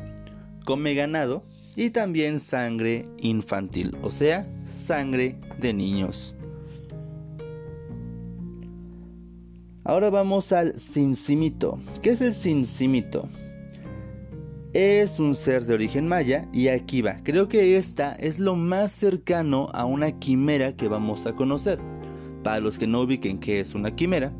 Come 0.63 0.93
ganado 0.93 1.43
y 1.75 1.89
también 1.89 2.39
sangre 2.39 3.05
infantil, 3.17 3.95
o 4.01 4.09
sea, 4.09 4.47
sangre 4.65 5.39
de 5.59 5.73
niños. 5.73 6.35
Ahora 9.83 10.09
vamos 10.09 10.51
al 10.51 10.79
cincimito. 10.79 11.79
¿Qué 12.01 12.11
es 12.11 12.21
el 12.21 12.33
cincimito? 12.33 13.27
Es 14.73 15.19
un 15.19 15.35
ser 15.35 15.65
de 15.65 15.73
origen 15.73 16.07
maya 16.07 16.47
y 16.53 16.67
aquí 16.67 17.01
va. 17.01 17.17
Creo 17.23 17.49
que 17.49 17.75
esta 17.75 18.13
es 18.13 18.39
lo 18.39 18.55
más 18.55 18.91
cercano 18.91 19.67
a 19.73 19.85
una 19.85 20.17
quimera 20.19 20.75
que 20.77 20.87
vamos 20.87 21.25
a 21.25 21.35
conocer. 21.35 21.79
Para 22.43 22.59
los 22.59 22.77
que 22.77 22.87
no 22.87 23.01
ubiquen 23.01 23.39
qué 23.39 23.59
es 23.59 23.75
una 23.75 23.95
quimera, 23.95 24.31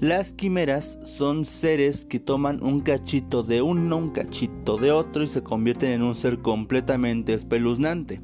las 0.00 0.32
quimeras 0.32 0.98
son 1.02 1.46
seres 1.46 2.04
que 2.04 2.20
toman 2.20 2.62
un 2.62 2.80
cachito 2.80 3.42
de 3.42 3.62
uno, 3.62 3.96
un 3.96 4.10
cachito 4.10 4.76
de 4.76 4.92
otro 4.92 5.22
y 5.22 5.26
se 5.26 5.42
convierten 5.42 5.90
en 5.90 6.02
un 6.02 6.14
ser 6.14 6.40
completamente 6.40 7.32
espeluznante. 7.32 8.20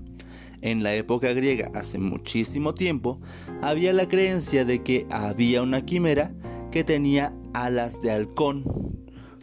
En 0.61 0.83
la 0.83 0.95
época 0.95 1.33
griega, 1.33 1.71
hace 1.75 1.99
muchísimo 1.99 2.75
tiempo, 2.75 3.21
había 3.63 3.95
la 3.95 4.07
creencia 4.07 4.67
de 4.67 4.83
que 4.83 5.07
había 5.11 5.63
una 5.63 5.85
quimera 5.85 6.35
que 6.71 6.85
tenía 6.85 7.35
alas 7.55 8.01
de 8.03 8.11
halcón, 8.11 8.65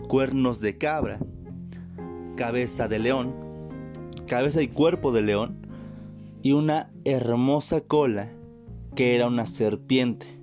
cuernos 0.08 0.62
de 0.62 0.78
cabra, 0.78 1.20
cabeza 2.38 2.88
de 2.88 3.00
león, 3.00 3.34
cabeza 4.28 4.62
y 4.62 4.68
cuerpo 4.68 5.12
de 5.12 5.24
león 5.24 5.68
y 6.44 6.52
una 6.52 6.92
hermosa 7.06 7.82
cola 7.82 8.32
que 8.96 9.16
era 9.16 9.28
una 9.28 9.46
serpiente. 9.46 10.39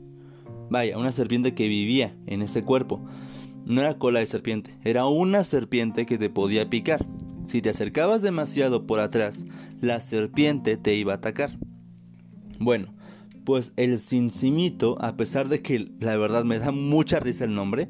Vaya, 0.70 0.98
una 0.98 1.12
serpiente 1.12 1.54
que 1.54 1.68
vivía 1.68 2.16
en 2.26 2.42
ese 2.42 2.62
cuerpo. 2.62 3.04
No 3.66 3.80
era 3.80 3.98
cola 3.98 4.20
de 4.20 4.26
serpiente, 4.26 4.78
era 4.84 5.06
una 5.06 5.42
serpiente 5.42 6.06
que 6.06 6.18
te 6.18 6.30
podía 6.30 6.70
picar. 6.70 7.04
Si 7.46 7.62
te 7.62 7.70
acercabas 7.70 8.22
demasiado 8.22 8.86
por 8.86 9.00
atrás, 9.00 9.44
la 9.80 10.00
serpiente 10.00 10.76
te 10.76 10.94
iba 10.94 11.12
a 11.12 11.16
atacar. 11.16 11.58
Bueno, 12.58 12.94
pues 13.44 13.72
el 13.76 13.98
cincimito, 13.98 14.96
a 15.00 15.16
pesar 15.16 15.48
de 15.48 15.62
que 15.62 15.90
la 16.00 16.16
verdad 16.16 16.44
me 16.44 16.58
da 16.58 16.72
mucha 16.72 17.20
risa 17.20 17.44
el 17.44 17.54
nombre, 17.54 17.88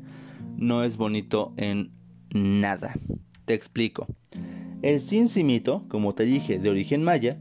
no 0.57 0.85
es 0.85 0.97
bonito 0.97 1.55
en 1.57 1.93
nada. 2.33 2.95
Te 3.45 3.55
explico. 3.55 4.07
El 4.83 5.01
cincimito, 5.01 5.87
como 5.89 6.15
te 6.15 6.25
dije, 6.25 6.59
de 6.59 6.71
origen 6.71 7.03
maya, 7.03 7.39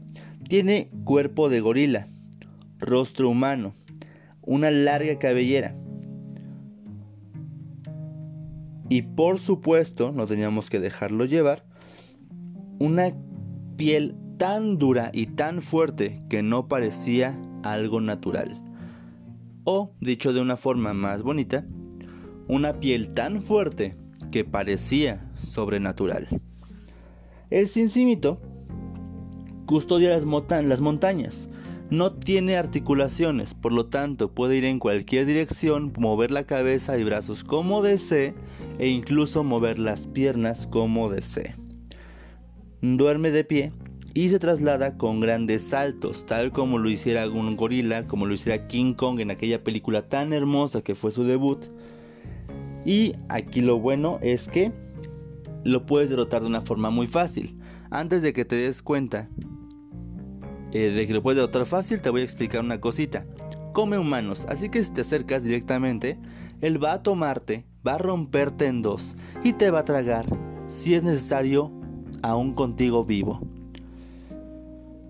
tiene 0.48 0.90
cuerpo 1.04 1.48
de 1.48 1.60
gorila, 1.60 2.06
rostro 2.78 3.28
humano, 3.28 3.74
una 4.46 4.70
larga 4.70 5.18
cabellera. 5.18 5.76
Y 8.88 9.02
por 9.02 9.40
supuesto, 9.40 10.12
no 10.12 10.26
teníamos 10.26 10.70
que 10.70 10.80
dejarlo 10.80 11.24
llevar, 11.24 11.64
una 12.78 13.14
piel 13.76 14.14
tan 14.38 14.78
dura 14.78 15.10
y 15.12 15.26
tan 15.26 15.62
fuerte 15.62 16.22
que 16.28 16.42
no 16.42 16.68
parecía 16.68 17.38
algo 17.64 18.00
natural. 18.00 18.62
O, 19.64 19.92
dicho 20.00 20.32
de 20.32 20.40
una 20.40 20.56
forma 20.56 20.94
más 20.94 21.22
bonita, 21.22 21.66
una 22.46 22.78
piel 22.78 23.12
tan 23.14 23.42
fuerte 23.42 23.96
que 24.30 24.44
parecía 24.44 25.28
sobrenatural. 25.34 26.28
El 27.50 27.66
cincimito 27.66 28.40
custodia 29.66 30.16
las, 30.16 30.24
las 30.64 30.80
montañas, 30.80 31.48
no 31.90 32.12
tiene 32.12 32.56
articulaciones, 32.56 33.54
por 33.54 33.72
lo 33.72 33.86
tanto 33.86 34.32
puede 34.32 34.56
ir 34.56 34.64
en 34.64 34.78
cualquier 34.78 35.26
dirección, 35.26 35.92
mover 35.98 36.30
la 36.30 36.44
cabeza 36.44 36.98
y 36.98 37.04
brazos 37.04 37.44
como 37.44 37.82
desee 37.82 38.34
e 38.78 38.88
incluso 38.88 39.44
mover 39.44 39.78
las 39.78 40.06
piernas 40.06 40.66
como 40.66 41.08
desee. 41.08 41.54
Duerme 42.82 43.30
de 43.30 43.44
pie 43.44 43.72
y 44.14 44.30
se 44.30 44.38
traslada 44.38 44.96
con 44.96 45.20
grandes 45.20 45.62
saltos, 45.62 46.26
tal 46.26 46.50
como 46.50 46.78
lo 46.78 46.88
hiciera 46.88 47.28
un 47.28 47.54
gorila, 47.54 48.06
como 48.06 48.26
lo 48.26 48.34
hiciera 48.34 48.66
King 48.66 48.94
Kong 48.94 49.20
en 49.20 49.30
aquella 49.30 49.62
película 49.62 50.08
tan 50.08 50.32
hermosa 50.32 50.82
que 50.82 50.94
fue 50.94 51.10
su 51.10 51.24
debut. 51.24 51.66
Y 52.84 53.12
aquí 53.28 53.60
lo 53.60 53.78
bueno 53.78 54.18
es 54.22 54.48
que 54.48 54.72
lo 55.64 55.86
puedes 55.86 56.10
derrotar 56.10 56.42
de 56.42 56.48
una 56.48 56.62
forma 56.62 56.90
muy 56.90 57.06
fácil. 57.06 57.56
Antes 57.90 58.22
de 58.22 58.32
que 58.32 58.44
te 58.44 58.56
des 58.56 58.82
cuenta 58.82 59.28
eh, 60.76 60.90
de 60.90 61.06
que 61.06 61.14
lo 61.14 61.22
puedes 61.22 61.36
derrotar 61.36 61.64
fácil, 61.64 62.02
te 62.02 62.10
voy 62.10 62.20
a 62.20 62.24
explicar 62.24 62.60
una 62.60 62.82
cosita. 62.82 63.24
Come 63.72 63.96
humanos, 63.96 64.44
así 64.50 64.68
que 64.68 64.84
si 64.84 64.92
te 64.92 65.00
acercas 65.00 65.42
directamente, 65.42 66.18
él 66.60 66.82
va 66.82 66.92
a 66.92 67.02
tomarte, 67.02 67.64
va 67.86 67.94
a 67.94 67.98
romperte 67.98 68.66
en 68.66 68.82
dos 68.82 69.16
y 69.42 69.54
te 69.54 69.70
va 69.70 69.78
a 69.80 69.84
tragar, 69.86 70.26
si 70.66 70.94
es 70.94 71.02
necesario, 71.02 71.72
aún 72.22 72.52
contigo 72.52 73.06
vivo. 73.06 73.40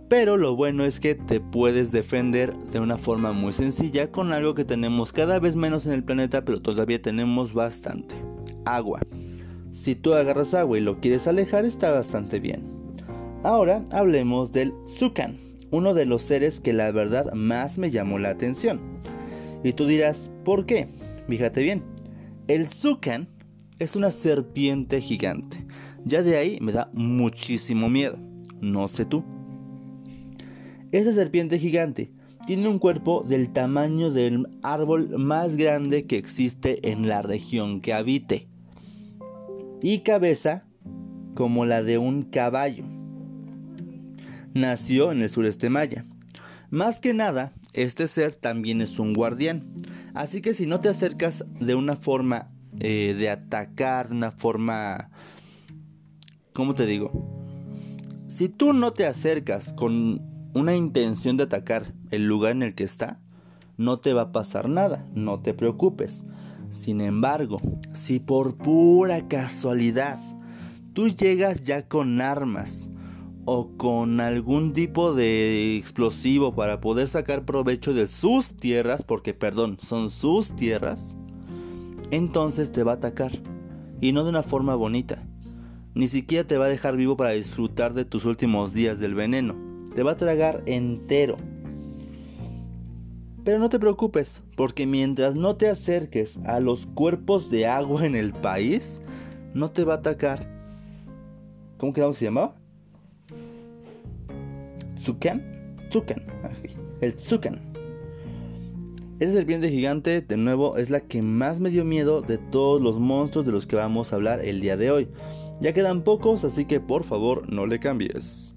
Pero 0.08 0.36
lo 0.36 0.54
bueno 0.54 0.84
es 0.84 1.00
que 1.00 1.16
te 1.16 1.40
puedes 1.40 1.90
defender 1.90 2.56
de 2.56 2.78
una 2.78 2.96
forma 2.96 3.32
muy 3.32 3.52
sencilla 3.52 4.12
con 4.12 4.32
algo 4.32 4.54
que 4.54 4.64
tenemos 4.64 5.12
cada 5.12 5.40
vez 5.40 5.56
menos 5.56 5.84
en 5.84 5.94
el 5.94 6.04
planeta, 6.04 6.44
pero 6.44 6.62
todavía 6.62 7.02
tenemos 7.02 7.52
bastante. 7.52 8.14
Agua. 8.64 9.00
Si 9.72 9.96
tú 9.96 10.14
agarras 10.14 10.54
agua 10.54 10.78
y 10.78 10.82
lo 10.82 11.00
quieres 11.00 11.26
alejar, 11.26 11.64
está 11.64 11.90
bastante 11.90 12.38
bien. 12.38 12.62
Ahora 13.42 13.84
hablemos 13.90 14.52
del 14.52 14.72
Zucan 14.86 15.45
uno 15.70 15.94
de 15.94 16.06
los 16.06 16.22
seres 16.22 16.60
que 16.60 16.72
la 16.72 16.90
verdad 16.92 17.32
más 17.32 17.78
me 17.78 17.90
llamó 17.90 18.18
la 18.18 18.30
atención. 18.30 18.80
Y 19.64 19.72
tú 19.72 19.86
dirás, 19.86 20.30
¿por 20.44 20.66
qué? 20.66 20.88
Fíjate 21.28 21.62
bien, 21.62 21.82
el 22.48 22.68
Zucan 22.68 23.28
es 23.78 23.96
una 23.96 24.10
serpiente 24.10 25.00
gigante. 25.00 25.66
Ya 26.04 26.22
de 26.22 26.36
ahí 26.36 26.58
me 26.60 26.72
da 26.72 26.90
muchísimo 26.92 27.88
miedo. 27.88 28.16
No 28.60 28.86
sé 28.88 29.04
tú. 29.04 29.24
Esa 30.92 31.12
serpiente 31.12 31.58
gigante 31.58 32.12
tiene 32.46 32.68
un 32.68 32.78
cuerpo 32.78 33.24
del 33.26 33.52
tamaño 33.52 34.10
del 34.10 34.46
árbol 34.62 35.18
más 35.18 35.56
grande 35.56 36.06
que 36.06 36.16
existe 36.16 36.90
en 36.90 37.08
la 37.08 37.22
región 37.22 37.80
que 37.80 37.92
habite. 37.92 38.46
Y 39.82 40.00
cabeza 40.00 40.64
como 41.34 41.64
la 41.64 41.82
de 41.82 41.98
un 41.98 42.22
caballo 42.22 42.84
nació 44.56 45.12
en 45.12 45.22
el 45.22 45.30
sureste 45.30 45.70
maya. 45.70 46.04
Más 46.70 46.98
que 46.98 47.14
nada, 47.14 47.52
este 47.72 48.08
ser 48.08 48.34
también 48.34 48.80
es 48.80 48.98
un 48.98 49.14
guardián. 49.14 49.72
Así 50.14 50.40
que 50.40 50.54
si 50.54 50.66
no 50.66 50.80
te 50.80 50.88
acercas 50.88 51.44
de 51.60 51.74
una 51.74 51.94
forma 51.94 52.50
eh, 52.80 53.14
de 53.16 53.30
atacar, 53.30 54.08
de 54.08 54.14
una 54.16 54.32
forma... 54.32 55.10
¿Cómo 56.52 56.74
te 56.74 56.86
digo? 56.86 57.12
Si 58.28 58.48
tú 58.48 58.72
no 58.72 58.92
te 58.92 59.06
acercas 59.06 59.72
con 59.72 60.22
una 60.54 60.74
intención 60.74 61.36
de 61.36 61.44
atacar 61.44 61.92
el 62.10 62.26
lugar 62.26 62.52
en 62.52 62.62
el 62.62 62.74
que 62.74 62.84
está, 62.84 63.20
no 63.76 63.98
te 63.98 64.14
va 64.14 64.22
a 64.22 64.32
pasar 64.32 64.68
nada, 64.68 65.06
no 65.14 65.40
te 65.40 65.54
preocupes. 65.54 66.24
Sin 66.70 67.00
embargo, 67.00 67.60
si 67.92 68.20
por 68.20 68.56
pura 68.56 69.28
casualidad 69.28 70.18
tú 70.94 71.08
llegas 71.08 71.62
ya 71.62 71.86
con 71.86 72.20
armas 72.20 72.90
o 73.46 73.70
con 73.76 74.20
algún 74.20 74.72
tipo 74.72 75.14
de 75.14 75.76
explosivo 75.76 76.54
para 76.54 76.80
poder 76.80 77.08
sacar 77.08 77.44
provecho 77.44 77.94
de 77.94 78.08
sus 78.08 78.54
tierras, 78.56 79.04
porque 79.04 79.34
perdón, 79.34 79.78
son 79.80 80.10
sus 80.10 80.54
tierras, 80.54 81.16
entonces 82.10 82.72
te 82.72 82.82
va 82.82 82.92
a 82.92 82.96
atacar. 82.96 83.32
Y 84.00 84.12
no 84.12 84.24
de 84.24 84.30
una 84.30 84.42
forma 84.42 84.74
bonita. 84.74 85.26
Ni 85.94 86.08
siquiera 86.08 86.46
te 86.46 86.58
va 86.58 86.66
a 86.66 86.68
dejar 86.68 86.96
vivo 86.96 87.16
para 87.16 87.30
disfrutar 87.30 87.94
de 87.94 88.04
tus 88.04 88.26
últimos 88.26 88.74
días 88.74 88.98
del 88.98 89.14
veneno. 89.14 89.54
Te 89.94 90.02
va 90.02 90.10
a 90.10 90.16
tragar 90.16 90.62
entero. 90.66 91.38
Pero 93.44 93.60
no 93.60 93.68
te 93.68 93.78
preocupes, 93.78 94.42
porque 94.56 94.86
mientras 94.86 95.36
no 95.36 95.56
te 95.56 95.68
acerques 95.68 96.36
a 96.44 96.58
los 96.58 96.84
cuerpos 96.86 97.48
de 97.48 97.66
agua 97.66 98.04
en 98.04 98.16
el 98.16 98.32
país, 98.32 99.00
no 99.54 99.70
te 99.70 99.84
va 99.84 99.94
a 99.94 99.98
atacar. 99.98 100.50
¿Cómo 101.78 101.92
que 101.92 102.02
se 102.12 102.24
llamaba? 102.24 102.56
Tsukan. 105.06 105.40
Tsukan. 105.88 106.20
El 107.00 107.14
Tsukan. 107.14 107.60
Esa 109.20 109.34
serpiente 109.34 109.68
gigante, 109.70 110.20
de 110.20 110.36
nuevo, 110.36 110.76
es 110.78 110.90
la 110.90 110.98
que 110.98 111.22
más 111.22 111.60
me 111.60 111.70
dio 111.70 111.84
miedo 111.84 112.22
de 112.22 112.38
todos 112.38 112.82
los 112.82 112.98
monstruos 112.98 113.46
de 113.46 113.52
los 113.52 113.66
que 113.66 113.76
vamos 113.76 114.12
a 114.12 114.16
hablar 114.16 114.44
el 114.44 114.60
día 114.60 114.76
de 114.76 114.90
hoy. 114.90 115.08
Ya 115.60 115.72
quedan 115.72 116.02
pocos, 116.02 116.44
así 116.44 116.64
que 116.64 116.80
por 116.80 117.04
favor 117.04 117.48
no 117.48 117.66
le 117.66 117.78
cambies. 117.78 118.52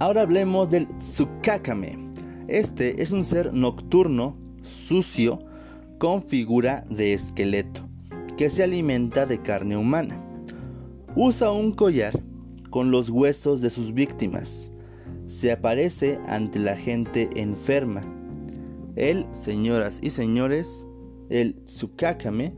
Ahora 0.00 0.22
hablemos 0.22 0.70
del 0.70 0.88
Tsukakame. 0.98 1.96
Este 2.48 3.00
es 3.00 3.12
un 3.12 3.22
ser 3.22 3.54
nocturno, 3.54 4.36
sucio, 4.62 5.38
con 5.98 6.20
figura 6.20 6.84
de 6.90 7.12
esqueleto, 7.14 7.88
que 8.36 8.50
se 8.50 8.64
alimenta 8.64 9.24
de 9.24 9.40
carne 9.40 9.76
humana. 9.76 10.20
Usa 11.14 11.52
un 11.52 11.70
collar 11.70 12.20
con 12.70 12.90
los 12.90 13.10
huesos 13.10 13.60
de 13.60 13.70
sus 13.70 13.92
víctimas. 13.92 14.72
Se 15.26 15.52
aparece 15.52 16.18
ante 16.26 16.58
la 16.58 16.76
gente 16.76 17.28
enferma. 17.36 18.02
Él, 18.96 19.26
señoras 19.32 19.98
y 20.02 20.10
señores, 20.10 20.86
el 21.28 21.54
Tsukakame, 21.64 22.54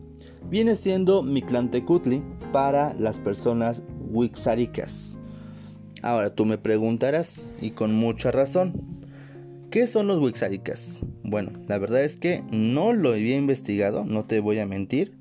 viene 0.49 0.76
siendo 0.76 1.23
Mictlantecutli 1.23 2.23
para 2.52 2.95
las 2.95 3.19
personas 3.19 3.83
wixáricas. 4.11 5.19
Ahora 6.02 6.35
tú 6.35 6.47
me 6.47 6.59
preguntarás, 6.59 7.47
y 7.61 7.71
con 7.71 7.95
mucha 7.95 8.31
razón, 8.31 8.92
¿Qué 9.73 9.87
son 9.87 10.07
los 10.07 10.21
Wixáricas? 10.21 11.02
Bueno, 11.25 11.50
la 11.66 11.78
verdad 11.78 12.04
es 12.04 12.19
que 12.19 12.45
no 12.50 12.92
lo 12.92 13.12
había 13.12 13.37
investigado, 13.37 14.04
no 14.04 14.26
te 14.26 14.38
voy 14.38 14.59
a 14.59 14.66
mentir. 14.66 15.14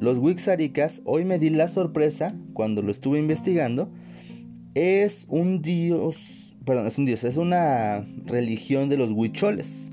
Los 0.00 0.16
Wixáricas, 0.16 1.02
hoy 1.04 1.26
me 1.26 1.38
di 1.38 1.50
la 1.50 1.68
sorpresa 1.68 2.34
cuando 2.60 2.82
lo 2.82 2.90
estuve 2.90 3.18
investigando, 3.18 3.88
es 4.74 5.24
un 5.30 5.62
dios, 5.62 6.54
perdón, 6.66 6.88
es 6.88 6.98
un 6.98 7.06
dios, 7.06 7.24
es 7.24 7.38
una 7.38 8.06
religión 8.26 8.90
de 8.90 8.98
los 8.98 9.12
huicholes. 9.12 9.90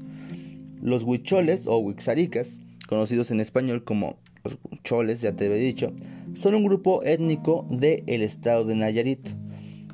Los 0.82 1.04
huicholes 1.04 1.66
o 1.66 1.78
Wixáricas, 1.78 2.60
conocidos 2.90 3.32
en 3.32 3.40
español 3.40 3.86
como 3.86 4.18
los 4.44 4.58
choles, 4.84 5.22
ya 5.22 5.34
te 5.34 5.46
había 5.46 5.56
dicho, 5.60 5.94
son 6.34 6.56
un 6.56 6.66
grupo 6.66 7.04
étnico 7.04 7.66
del 7.70 8.22
estado 8.22 8.66
de 8.66 8.76
Nayarit. 8.76 9.30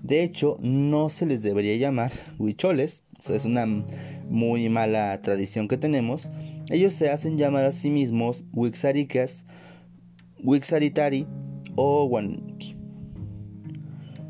De 0.01 0.23
hecho, 0.23 0.57
no 0.59 1.11
se 1.11 1.27
les 1.27 1.43
debería 1.43 1.75
llamar 1.77 2.11
huicholes, 2.39 3.03
es 3.29 3.45
una 3.45 3.67
muy 3.67 4.67
mala 4.67 5.21
tradición 5.21 5.67
que 5.67 5.77
tenemos. 5.77 6.31
Ellos 6.71 6.93
se 6.93 7.11
hacen 7.11 7.37
llamar 7.37 7.65
a 7.65 7.71
sí 7.71 7.91
mismos 7.91 8.45
huixaricas, 8.51 9.45
huixaritari 10.43 11.27
o 11.75 12.07
guanqui. 12.07 12.75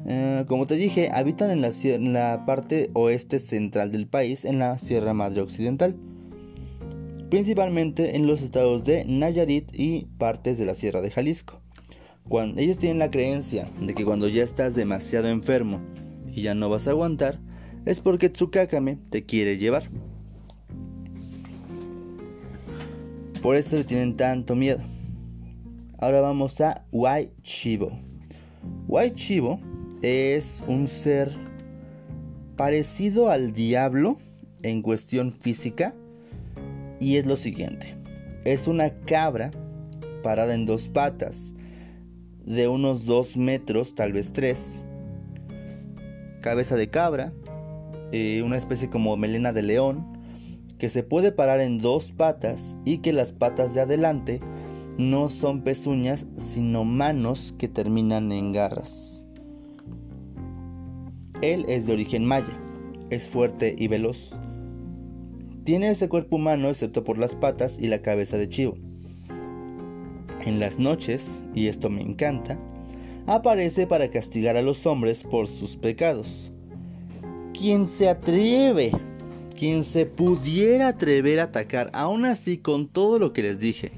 Eh, 0.05 0.43
como 0.47 0.67
te 0.67 0.75
dije, 0.75 1.09
habitan 1.13 1.49
en 1.49 1.61
la, 1.61 1.71
en 1.83 2.13
la 2.13 2.45
parte 2.45 2.89
oeste 2.93 3.39
central 3.39 3.91
del 3.91 4.07
país, 4.07 4.43
en 4.43 4.59
la 4.59 4.77
Sierra 4.77 5.13
Madre 5.13 5.41
Occidental, 5.41 5.95
principalmente 7.29 8.15
en 8.15 8.27
los 8.27 8.41
estados 8.41 8.83
de 8.83 9.05
Nayarit 9.05 9.69
y 9.73 10.07
partes 10.17 10.57
de 10.57 10.65
la 10.65 10.75
Sierra 10.75 11.01
de 11.01 11.11
Jalisco. 11.11 11.61
Cuando 12.27 12.61
ellos 12.61 12.77
tienen 12.77 12.99
la 12.99 13.11
creencia 13.11 13.67
de 13.81 13.93
que 13.93 14.05
cuando 14.05 14.27
ya 14.27 14.43
estás 14.43 14.75
demasiado 14.75 15.29
enfermo 15.29 15.81
y 16.27 16.41
ya 16.41 16.53
no 16.53 16.69
vas 16.69 16.87
a 16.87 16.91
aguantar, 16.91 17.39
es 17.85 17.99
porque 17.99 18.29
Tsukakame 18.29 18.97
te 19.09 19.25
quiere 19.25 19.57
llevar. 19.57 19.89
Por 23.41 23.55
eso 23.55 23.75
le 23.75 23.83
tienen 23.83 24.15
tanto 24.15 24.55
miedo. 24.55 24.92
Ahora 26.03 26.19
vamos 26.19 26.59
a 26.59 26.85
Wai 26.91 27.31
Chibo. 27.43 27.97
Wai 28.89 29.11
Chibo 29.11 29.61
es 30.01 30.61
un 30.67 30.85
ser 30.85 31.31
parecido 32.57 33.29
al 33.29 33.53
diablo 33.53 34.17
en 34.63 34.81
cuestión 34.81 35.31
física 35.31 35.95
y 36.99 37.15
es 37.15 37.25
lo 37.25 37.37
siguiente. 37.37 37.95
Es 38.43 38.67
una 38.67 38.89
cabra 39.05 39.51
parada 40.23 40.53
en 40.53 40.65
dos 40.65 40.89
patas 40.89 41.53
de 42.43 42.67
unos 42.67 43.05
2 43.05 43.37
metros, 43.37 43.95
tal 43.95 44.11
vez 44.11 44.33
3. 44.33 44.83
Cabeza 46.41 46.75
de 46.75 46.89
cabra, 46.89 47.31
eh, 48.11 48.41
una 48.43 48.57
especie 48.57 48.89
como 48.89 49.15
melena 49.15 49.53
de 49.53 49.63
león, 49.63 50.05
que 50.77 50.89
se 50.89 51.03
puede 51.03 51.31
parar 51.31 51.61
en 51.61 51.77
dos 51.77 52.11
patas 52.11 52.77
y 52.83 52.97
que 52.97 53.13
las 53.13 53.31
patas 53.31 53.73
de 53.73 53.79
adelante 53.79 54.41
no 54.97 55.29
son 55.29 55.61
pezuñas, 55.61 56.27
sino 56.35 56.83
manos 56.83 57.53
que 57.57 57.67
terminan 57.67 58.31
en 58.31 58.51
garras. 58.51 59.25
Él 61.41 61.65
es 61.67 61.87
de 61.87 61.93
origen 61.93 62.25
maya, 62.25 62.57
es 63.09 63.27
fuerte 63.27 63.75
y 63.77 63.87
veloz. 63.87 64.39
Tiene 65.63 65.89
ese 65.89 66.09
cuerpo 66.09 66.35
humano 66.35 66.69
excepto 66.69 67.03
por 67.03 67.17
las 67.17 67.35
patas 67.35 67.81
y 67.81 67.87
la 67.87 68.01
cabeza 68.01 68.37
de 68.37 68.49
chivo. 68.49 68.75
En 70.45 70.59
las 70.59 70.77
noches, 70.77 71.43
y 71.55 71.67
esto 71.67 71.89
me 71.89 72.01
encanta, 72.01 72.59
aparece 73.27 73.87
para 73.87 74.09
castigar 74.09 74.57
a 74.57 74.61
los 74.61 74.85
hombres 74.85 75.23
por 75.23 75.47
sus 75.47 75.77
pecados. 75.77 76.51
Quien 77.57 77.87
se 77.87 78.09
atreve, 78.09 78.91
quien 79.57 79.83
se 79.83 80.05
pudiera 80.05 80.89
atrever 80.89 81.39
a 81.39 81.43
atacar, 81.43 81.89
aún 81.93 82.25
así 82.25 82.57
con 82.57 82.87
todo 82.87 83.19
lo 83.19 83.31
que 83.31 83.43
les 83.43 83.59
dije, 83.59 83.91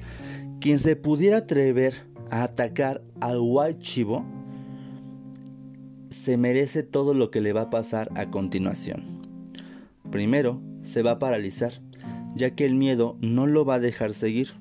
quien 0.66 0.80
se 0.80 0.96
pudiera 0.96 1.38
atrever 1.38 1.94
a 2.32 2.42
atacar 2.42 3.04
al 3.22 3.38
White 3.40 3.82
Chivo, 3.82 4.26
se 6.10 6.38
merece 6.38 6.82
todo 6.82 7.14
lo 7.14 7.30
que 7.30 7.40
le 7.40 7.54
va 7.54 7.62
a 7.62 7.70
pasar 7.70 8.10
a 8.16 8.32
continuación. 8.32 9.04
Primero, 10.10 10.60
se 10.82 11.04
va 11.04 11.12
a 11.12 11.20
paralizar, 11.20 11.74
ya 12.36 12.56
que 12.56 12.66
el 12.66 12.74
miedo 12.74 13.16
no 13.22 13.46
lo 13.46 13.64
va 13.64 13.76
a 13.76 13.80
dejar 13.80 14.14
seguir 14.14 14.56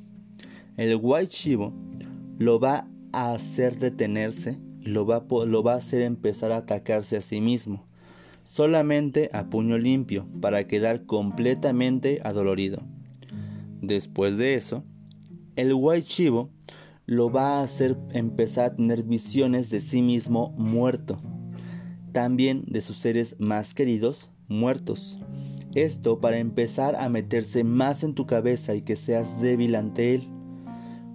el 0.76 0.98
White 1.00 1.32
Shivo 1.32 1.72
lo 2.38 2.60
va 2.60 2.86
a 3.12 3.32
hacer 3.32 3.78
detenerse 3.78 4.58
lo 4.82 5.06
va, 5.06 5.24
lo 5.46 5.62
va 5.62 5.72
a 5.72 5.78
hacer 5.78 6.02
empezar 6.02 6.52
a 6.52 6.58
atacarse 6.58 7.16
a 7.16 7.22
sí 7.22 7.40
mismo, 7.40 7.86
solamente 8.42 9.30
a 9.32 9.48
puño 9.48 9.78
limpio, 9.78 10.28
para 10.42 10.64
quedar 10.64 11.06
completamente 11.06 12.20
adolorido. 12.24 12.82
Después 13.80 14.36
de 14.36 14.52
eso, 14.52 14.84
el 15.56 15.72
White 15.74 16.08
Shivo 16.08 16.50
lo 17.06 17.30
va 17.30 17.58
a 17.58 17.62
hacer 17.62 17.96
empezar 18.12 18.64
a 18.64 18.76
tener 18.76 19.02
visiones 19.02 19.70
de 19.70 19.80
sí 19.80 20.02
mismo 20.02 20.54
muerto, 20.56 21.20
también 22.12 22.64
de 22.66 22.80
sus 22.80 22.96
seres 22.96 23.36
más 23.38 23.74
queridos 23.74 24.30
muertos. 24.48 25.18
Esto 25.74 26.20
para 26.20 26.38
empezar 26.38 26.96
a 26.96 27.08
meterse 27.08 27.64
más 27.64 28.04
en 28.04 28.14
tu 28.14 28.26
cabeza 28.26 28.74
y 28.74 28.82
que 28.82 28.96
seas 28.96 29.40
débil 29.40 29.74
ante 29.74 30.14
él. 30.14 30.28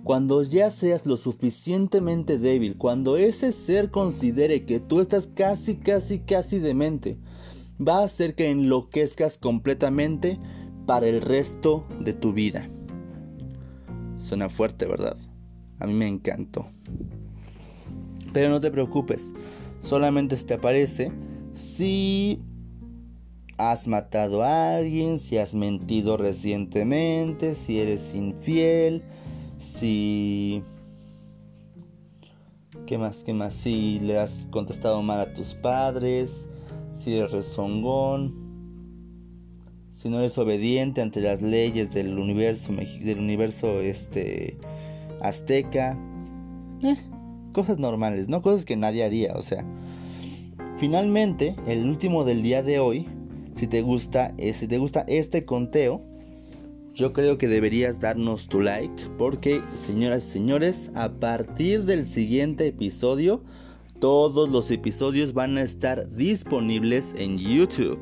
Cuando 0.03 0.41
ya 0.43 0.71
seas 0.71 1.05
lo 1.05 1.17
suficientemente 1.17 2.37
débil, 2.37 2.77
cuando 2.77 3.17
ese 3.17 3.51
ser 3.51 3.91
considere 3.91 4.65
que 4.65 4.79
tú 4.79 5.01
estás 5.01 5.27
casi, 5.27 5.75
casi, 5.77 6.19
casi 6.19 6.59
demente, 6.59 7.19
va 7.79 7.99
a 7.99 8.05
hacer 8.05 8.35
que 8.35 8.49
enloquezcas 8.49 9.37
completamente 9.37 10.39
para 10.85 11.07
el 11.07 11.21
resto 11.21 11.85
de 11.99 12.13
tu 12.13 12.33
vida. 12.33 12.69
Suena 14.19 14.49
fuerte, 14.49 14.85
¿verdad? 14.85 15.17
A 15.79 15.87
mí 15.87 15.93
me 15.93 16.05
encantó. 16.05 16.67
Pero 18.33 18.49
no 18.49 18.59
te 18.59 18.69
preocupes, 18.69 19.33
solamente 19.79 20.35
te 20.35 20.53
aparece 20.53 21.11
si 21.53 22.41
has 23.57 23.87
matado 23.87 24.43
a 24.43 24.75
alguien, 24.75 25.19
si 25.19 25.37
has 25.37 25.55
mentido 25.55 26.17
recientemente, 26.17 27.55
si 27.55 27.79
eres 27.79 28.13
infiel, 28.13 29.03
si... 29.57 30.63
¿Qué 32.85 32.97
más? 32.97 33.23
¿Qué 33.23 33.33
más? 33.33 33.53
Si 33.53 33.99
le 33.99 34.19
has 34.19 34.47
contestado 34.51 35.01
mal 35.01 35.19
a 35.21 35.33
tus 35.33 35.53
padres, 35.55 36.47
si 36.91 37.17
eres 37.17 37.31
rezongón, 37.31 38.48
si 39.99 40.07
no 40.07 40.19
eres 40.19 40.37
obediente 40.37 41.01
ante 41.01 41.19
las 41.19 41.41
leyes 41.41 41.91
del 41.91 42.17
universo, 42.17 42.71
del 43.01 43.19
universo 43.19 43.81
este, 43.81 44.55
azteca. 45.19 45.99
Eh, 46.81 46.95
cosas 47.51 47.79
normales, 47.79 48.29
¿no? 48.29 48.41
Cosas 48.41 48.63
que 48.63 48.77
nadie 48.77 49.03
haría, 49.03 49.33
o 49.33 49.41
sea. 49.41 49.65
Finalmente, 50.77 51.53
el 51.67 51.85
último 51.85 52.23
del 52.23 52.43
día 52.43 52.63
de 52.63 52.79
hoy, 52.79 53.07
si 53.55 53.67
te 53.67 53.81
gusta, 53.81 54.33
si 54.53 54.67
te 54.69 54.77
gusta 54.77 55.03
este 55.09 55.43
conteo, 55.43 56.01
yo 56.95 57.11
creo 57.11 57.37
que 57.37 57.49
deberías 57.49 57.99
darnos 57.99 58.47
tu 58.47 58.61
like 58.61 59.03
porque, 59.17 59.59
señoras 59.75 60.25
y 60.27 60.29
señores, 60.29 60.91
a 60.95 61.09
partir 61.09 61.83
del 61.83 62.05
siguiente 62.05 62.67
episodio, 62.67 63.43
todos 63.99 64.49
los 64.49 64.71
episodios 64.71 65.33
van 65.33 65.57
a 65.57 65.61
estar 65.61 66.09
disponibles 66.09 67.13
en 67.17 67.37
YouTube. 67.37 67.99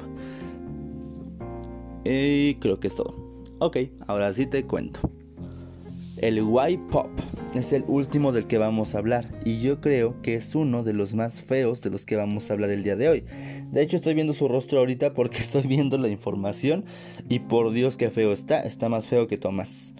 Y 2.09 2.55
creo 2.55 2.79
que 2.79 2.87
es 2.87 2.95
todo. 2.95 3.15
Ok, 3.59 3.77
ahora 4.07 4.31
sí 4.31 4.45
te 4.45 4.63
cuento. 4.63 4.99
El 6.17 6.37
Y-Pop 6.37 7.09
es 7.53 7.73
el 7.73 7.83
último 7.87 8.31
del 8.31 8.47
que 8.47 8.57
vamos 8.57 8.95
a 8.95 8.99
hablar 8.99 9.27
y 9.43 9.59
yo 9.59 9.81
creo 9.81 10.19
que 10.21 10.35
es 10.35 10.55
uno 10.55 10.83
de 10.83 10.93
los 10.93 11.13
más 11.13 11.41
feos 11.41 11.81
de 11.81 11.89
los 11.89 12.05
que 12.05 12.15
vamos 12.15 12.49
a 12.49 12.53
hablar 12.53 12.69
el 12.69 12.83
día 12.83 12.95
de 12.95 13.09
hoy. 13.09 13.23
De 13.71 13.81
hecho 13.81 13.97
estoy 13.97 14.13
viendo 14.13 14.33
su 14.33 14.47
rostro 14.47 14.79
ahorita 14.79 15.13
porque 15.13 15.37
estoy 15.39 15.63
viendo 15.63 15.97
la 15.97 16.07
información 16.07 16.85
y 17.27 17.39
por 17.39 17.71
Dios 17.71 17.97
que 17.97 18.09
feo 18.09 18.31
está, 18.31 18.61
está 18.61 18.89
más 18.89 19.05
feo 19.05 19.27
que 19.27 19.37
Tomás. 19.37 19.93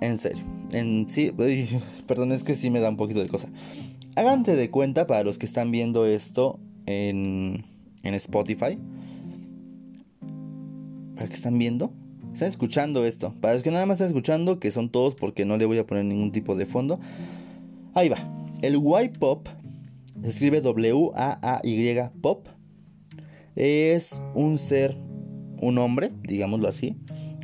En 0.00 0.18
serio, 0.18 0.44
en 0.70 1.08
sí, 1.08 1.32
perdón, 2.06 2.30
es 2.30 2.44
que 2.44 2.54
sí 2.54 2.70
me 2.70 2.80
da 2.80 2.88
un 2.90 2.96
poquito 2.96 3.20
de 3.20 3.28
cosa. 3.28 3.48
Háganse 4.14 4.54
de 4.54 4.70
cuenta 4.70 5.06
para 5.06 5.24
los 5.24 5.36
que 5.36 5.46
están 5.46 5.72
viendo 5.72 6.06
esto 6.06 6.60
en, 6.86 7.64
en 8.04 8.14
Spotify. 8.14 8.78
¿Para 11.18 11.30
qué 11.30 11.34
están 11.34 11.58
viendo? 11.58 11.92
Están 12.32 12.48
escuchando 12.48 13.04
esto. 13.04 13.34
Para 13.40 13.54
los 13.54 13.64
que 13.64 13.72
nada 13.72 13.86
más 13.86 13.96
están 13.96 14.06
escuchando, 14.06 14.60
que 14.60 14.70
son 14.70 14.88
todos 14.88 15.16
porque 15.16 15.44
no 15.44 15.56
le 15.56 15.64
voy 15.64 15.78
a 15.78 15.84
poner 15.84 16.04
ningún 16.04 16.30
tipo 16.30 16.54
de 16.54 16.64
fondo. 16.64 17.00
Ahí 17.92 18.08
va. 18.08 18.18
El 18.62 18.76
Y-Pop 18.76 19.48
se 20.22 20.28
escribe 20.28 20.60
W-A-A-Y 20.60 21.98
Pop. 22.20 22.46
Es 23.56 24.22
un 24.36 24.58
ser, 24.58 24.96
un 25.60 25.78
hombre, 25.78 26.12
digámoslo 26.22 26.68
así, 26.68 26.96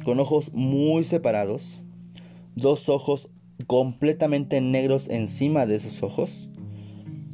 con 0.05 0.21
ojos 0.21 0.53
muy 0.53 1.03
separados, 1.03 1.83
dos 2.55 2.89
ojos 2.89 3.29
completamente 3.67 4.61
negros 4.61 5.09
encima 5.09 5.67
de 5.67 5.75
esos 5.75 6.01
ojos, 6.05 6.49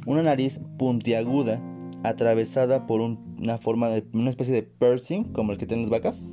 una 0.07 0.23
nariz 0.23 0.59
puntiaguda 0.79 1.61
atravesada 2.01 2.87
por 2.87 3.01
una 3.41 3.57
forma 3.57 3.89
de 3.89 4.05
una 4.13 4.29
especie 4.29 4.53
de 4.53 4.63
piercing 4.63 5.25
como 5.33 5.51
el 5.51 5.57
que 5.57 5.65
tienen 5.65 5.89
las 5.89 5.91
vacas 5.91 6.27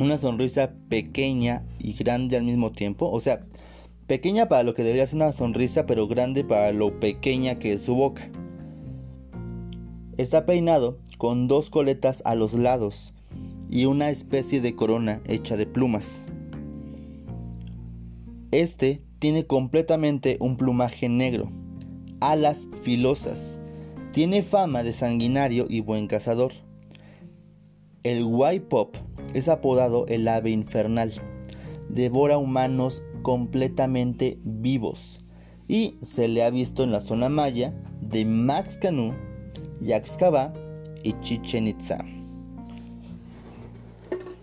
una 0.00 0.18
sonrisa 0.18 0.72
pequeña 0.88 1.64
y 1.78 1.92
grande 1.92 2.36
al 2.36 2.44
mismo 2.44 2.72
tiempo. 2.72 3.10
O 3.10 3.20
sea, 3.20 3.44
pequeña 4.06 4.48
para 4.48 4.62
lo 4.62 4.74
que 4.74 4.82
debería 4.82 5.06
ser 5.06 5.16
una 5.16 5.32
sonrisa, 5.32 5.86
pero 5.86 6.08
grande 6.08 6.44
para 6.44 6.72
lo 6.72 6.98
pequeña 6.98 7.58
que 7.58 7.74
es 7.74 7.82
su 7.82 7.94
boca. 7.94 8.30
Está 10.16 10.46
peinado 10.46 10.98
con 11.18 11.48
dos 11.48 11.70
coletas 11.70 12.22
a 12.24 12.34
los 12.34 12.54
lados 12.54 13.12
y 13.70 13.86
una 13.86 14.10
especie 14.10 14.60
de 14.60 14.74
corona 14.74 15.20
hecha 15.26 15.56
de 15.56 15.66
plumas. 15.66 16.24
Este 18.50 19.02
tiene 19.18 19.46
completamente 19.46 20.36
un 20.38 20.56
plumaje 20.56 21.08
negro, 21.08 21.50
alas 22.20 22.68
filosas, 22.82 23.60
tiene 24.14 24.44
fama 24.44 24.84
de 24.84 24.92
sanguinario 24.92 25.66
y 25.68 25.80
buen 25.80 26.06
cazador. 26.06 26.52
El 28.04 28.22
White 28.22 28.66
Pop 28.66 28.96
es 29.34 29.48
apodado 29.48 30.06
el 30.06 30.28
ave 30.28 30.50
infernal. 30.50 31.12
Devora 31.88 32.38
humanos 32.38 33.02
completamente 33.22 34.38
vivos 34.44 35.18
y 35.66 35.96
se 36.00 36.28
le 36.28 36.44
ha 36.44 36.50
visto 36.50 36.84
en 36.84 36.92
la 36.92 37.00
zona 37.00 37.28
maya 37.28 37.74
de 38.02 38.24
Max 38.24 38.78
Canu, 38.78 39.14
Yaxcabá 39.80 40.54
y 41.02 41.18
Chichen 41.20 41.66
Itza. 41.66 41.98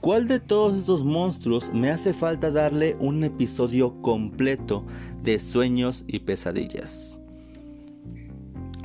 ¿Cuál 0.02 0.28
de 0.28 0.42
todos 0.42 0.78
estos 0.78 1.06
monstruos 1.06 1.72
me 1.74 1.92
hace 1.92 2.14
falta 2.14 2.52
darle 2.52 2.98
un 3.00 3.24
episodio 3.24 4.02
completo 4.02 4.84
de 5.24 5.40
sueños 5.40 6.04
y 6.08 6.20
pesadillas? 6.20 7.11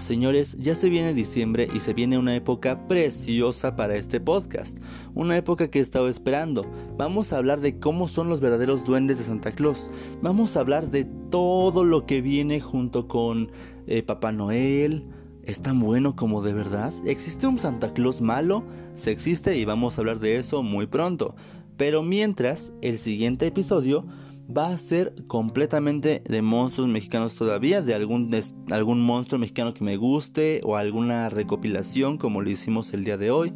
Señores, 0.06 0.56
ya 0.60 0.76
se 0.76 0.88
viene 0.88 1.14
diciembre 1.14 1.68
y 1.74 1.80
se 1.80 1.92
viene 1.92 2.16
una 2.16 2.36
época 2.36 2.86
preciosa 2.86 3.74
para 3.74 3.96
este 3.96 4.20
podcast, 4.20 4.78
una 5.16 5.36
época 5.36 5.68
que 5.68 5.80
he 5.80 5.82
estado 5.82 6.08
esperando. 6.08 6.64
Vamos 6.96 7.32
a 7.32 7.38
hablar 7.38 7.60
de 7.60 7.80
cómo 7.80 8.06
son 8.06 8.28
los 8.28 8.38
verdaderos 8.38 8.84
duendes 8.84 9.18
de 9.18 9.24
Santa 9.24 9.50
Claus. 9.50 9.90
Vamos 10.22 10.56
a 10.56 10.60
hablar 10.60 10.90
de 10.90 11.06
todo 11.32 11.82
lo 11.82 12.06
que 12.06 12.20
viene 12.20 12.60
junto 12.60 13.08
con 13.08 13.50
eh, 13.88 14.04
Papá 14.04 14.30
Noel. 14.30 15.08
¿Es 15.42 15.60
tan 15.60 15.80
bueno 15.80 16.14
como 16.14 16.40
de 16.40 16.54
verdad? 16.54 16.94
¿Existe 17.04 17.48
un 17.48 17.58
Santa 17.58 17.92
Claus 17.92 18.20
malo? 18.20 18.62
Se 18.94 19.10
existe 19.10 19.58
y 19.58 19.64
vamos 19.64 19.98
a 19.98 20.02
hablar 20.02 20.20
de 20.20 20.36
eso 20.36 20.62
muy 20.62 20.86
pronto. 20.86 21.34
Pero 21.76 22.04
mientras, 22.04 22.72
el 22.80 22.98
siguiente 22.98 23.48
episodio 23.48 24.06
va 24.54 24.68
a 24.68 24.76
ser 24.76 25.14
completamente 25.26 26.22
de 26.28 26.42
monstruos 26.42 26.88
mexicanos 26.88 27.34
todavía, 27.34 27.82
de 27.82 27.94
algún, 27.94 28.30
algún 28.70 29.00
monstruo 29.00 29.38
mexicano 29.38 29.74
que 29.74 29.84
me 29.84 29.96
guste 29.96 30.60
o 30.64 30.76
alguna 30.76 31.28
recopilación 31.28 32.16
como 32.18 32.42
lo 32.42 32.50
hicimos 32.50 32.92
el 32.94 33.04
día 33.04 33.16
de 33.16 33.30
hoy. 33.30 33.52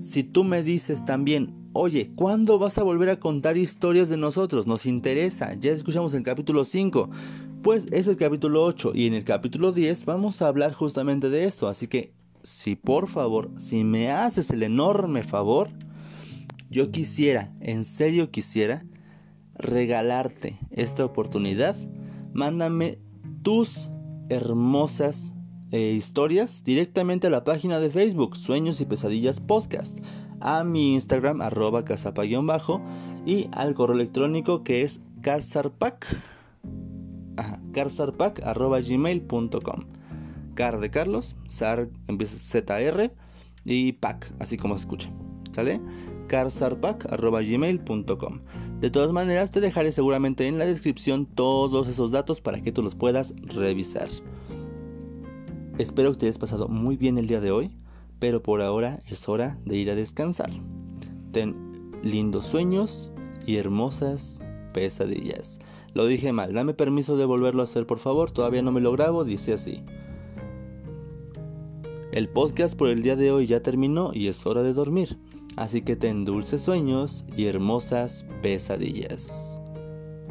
Si 0.00 0.22
tú 0.22 0.44
me 0.44 0.62
dices 0.62 1.04
también, 1.04 1.54
oye, 1.72 2.12
¿cuándo 2.14 2.58
vas 2.58 2.78
a 2.78 2.82
volver 2.82 3.08
a 3.08 3.20
contar 3.20 3.56
historias 3.56 4.08
de 4.08 4.16
nosotros? 4.16 4.66
Nos 4.66 4.86
interesa, 4.86 5.54
ya 5.54 5.72
escuchamos 5.72 6.12
el 6.14 6.22
capítulo 6.22 6.64
5. 6.64 7.10
Pues 7.62 7.86
es 7.92 8.06
el 8.06 8.16
capítulo 8.16 8.62
8 8.64 8.92
y 8.94 9.06
en 9.06 9.14
el 9.14 9.24
capítulo 9.24 9.72
10 9.72 10.04
vamos 10.04 10.42
a 10.42 10.48
hablar 10.48 10.74
justamente 10.74 11.30
de 11.30 11.44
eso. 11.44 11.66
Así 11.66 11.86
que, 11.86 12.12
si 12.42 12.76
por 12.76 13.08
favor, 13.08 13.50
si 13.56 13.84
me 13.84 14.10
haces 14.10 14.50
el 14.50 14.62
enorme 14.62 15.22
favor, 15.22 15.70
yo 16.68 16.90
quisiera, 16.90 17.54
en 17.60 17.86
serio 17.86 18.30
quisiera, 18.30 18.84
regalarte 19.56 20.58
esta 20.70 21.04
oportunidad, 21.04 21.76
mándame 22.32 22.98
tus 23.42 23.90
hermosas 24.28 25.34
eh, 25.70 25.92
historias 25.92 26.64
directamente 26.64 27.26
a 27.26 27.30
la 27.30 27.44
página 27.44 27.80
de 27.80 27.90
Facebook 27.90 28.36
Sueños 28.36 28.80
y 28.80 28.86
Pesadillas 28.86 29.40
Podcast, 29.40 29.98
a 30.40 30.64
mi 30.64 30.94
Instagram 30.94 31.40
arroba 31.40 31.84
casapa-bajo 31.84 32.80
y 33.26 33.48
al 33.52 33.74
correo 33.74 33.96
electrónico 33.96 34.62
que 34.62 34.82
es 34.82 35.00
carsarpac, 35.20 36.06
carsarpac 37.72 38.42
arroba 38.44 38.80
gmail.com. 38.80 39.84
Car 40.54 40.78
de 40.78 40.90
Carlos, 40.90 41.34
Sar 41.48 41.88
empieza 42.06 42.36
ZR 42.38 43.10
y 43.64 43.92
pac, 43.92 44.32
así 44.38 44.56
como 44.56 44.74
se 44.74 44.82
escucha. 44.82 45.10
¿Sale? 45.52 45.80
carsarpac.gmail.com. 46.26 48.40
De 48.80 48.90
todas 48.90 49.12
maneras, 49.12 49.50
te 49.50 49.60
dejaré 49.60 49.92
seguramente 49.92 50.46
en 50.46 50.58
la 50.58 50.66
descripción 50.66 51.26
todos 51.26 51.88
esos 51.88 52.10
datos 52.10 52.40
para 52.40 52.62
que 52.62 52.72
tú 52.72 52.82
los 52.82 52.94
puedas 52.94 53.34
revisar. 53.42 54.08
Espero 55.78 56.12
que 56.12 56.18
te 56.18 56.26
hayas 56.26 56.38
pasado 56.38 56.68
muy 56.68 56.96
bien 56.96 57.18
el 57.18 57.26
día 57.26 57.40
de 57.40 57.50
hoy, 57.50 57.76
pero 58.18 58.42
por 58.42 58.62
ahora 58.62 59.00
es 59.08 59.28
hora 59.28 59.58
de 59.64 59.76
ir 59.76 59.90
a 59.90 59.94
descansar. 59.94 60.50
Ten 61.32 61.56
lindos 62.02 62.46
sueños 62.46 63.12
y 63.46 63.56
hermosas 63.56 64.40
pesadillas. 64.72 65.58
Lo 65.94 66.06
dije 66.06 66.32
mal, 66.32 66.52
dame 66.52 66.74
permiso 66.74 67.16
de 67.16 67.24
volverlo 67.24 67.62
a 67.62 67.64
hacer 67.64 67.86
por 67.86 67.98
favor, 67.98 68.30
todavía 68.30 68.62
no 68.62 68.72
me 68.72 68.80
lo 68.80 68.92
grabo, 68.92 69.24
dice 69.24 69.52
así. 69.52 69.82
El 72.12 72.28
podcast 72.28 72.76
por 72.76 72.88
el 72.88 73.02
día 73.02 73.16
de 73.16 73.32
hoy 73.32 73.46
ya 73.46 73.60
terminó 73.60 74.12
y 74.14 74.28
es 74.28 74.46
hora 74.46 74.62
de 74.62 74.72
dormir. 74.72 75.18
Así 75.56 75.82
que 75.82 75.96
ten 75.96 76.24
dulces 76.24 76.62
sueños 76.62 77.24
y 77.36 77.46
hermosas 77.46 78.24
pesadillas. 78.42 79.60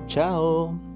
Chao. 0.08 0.93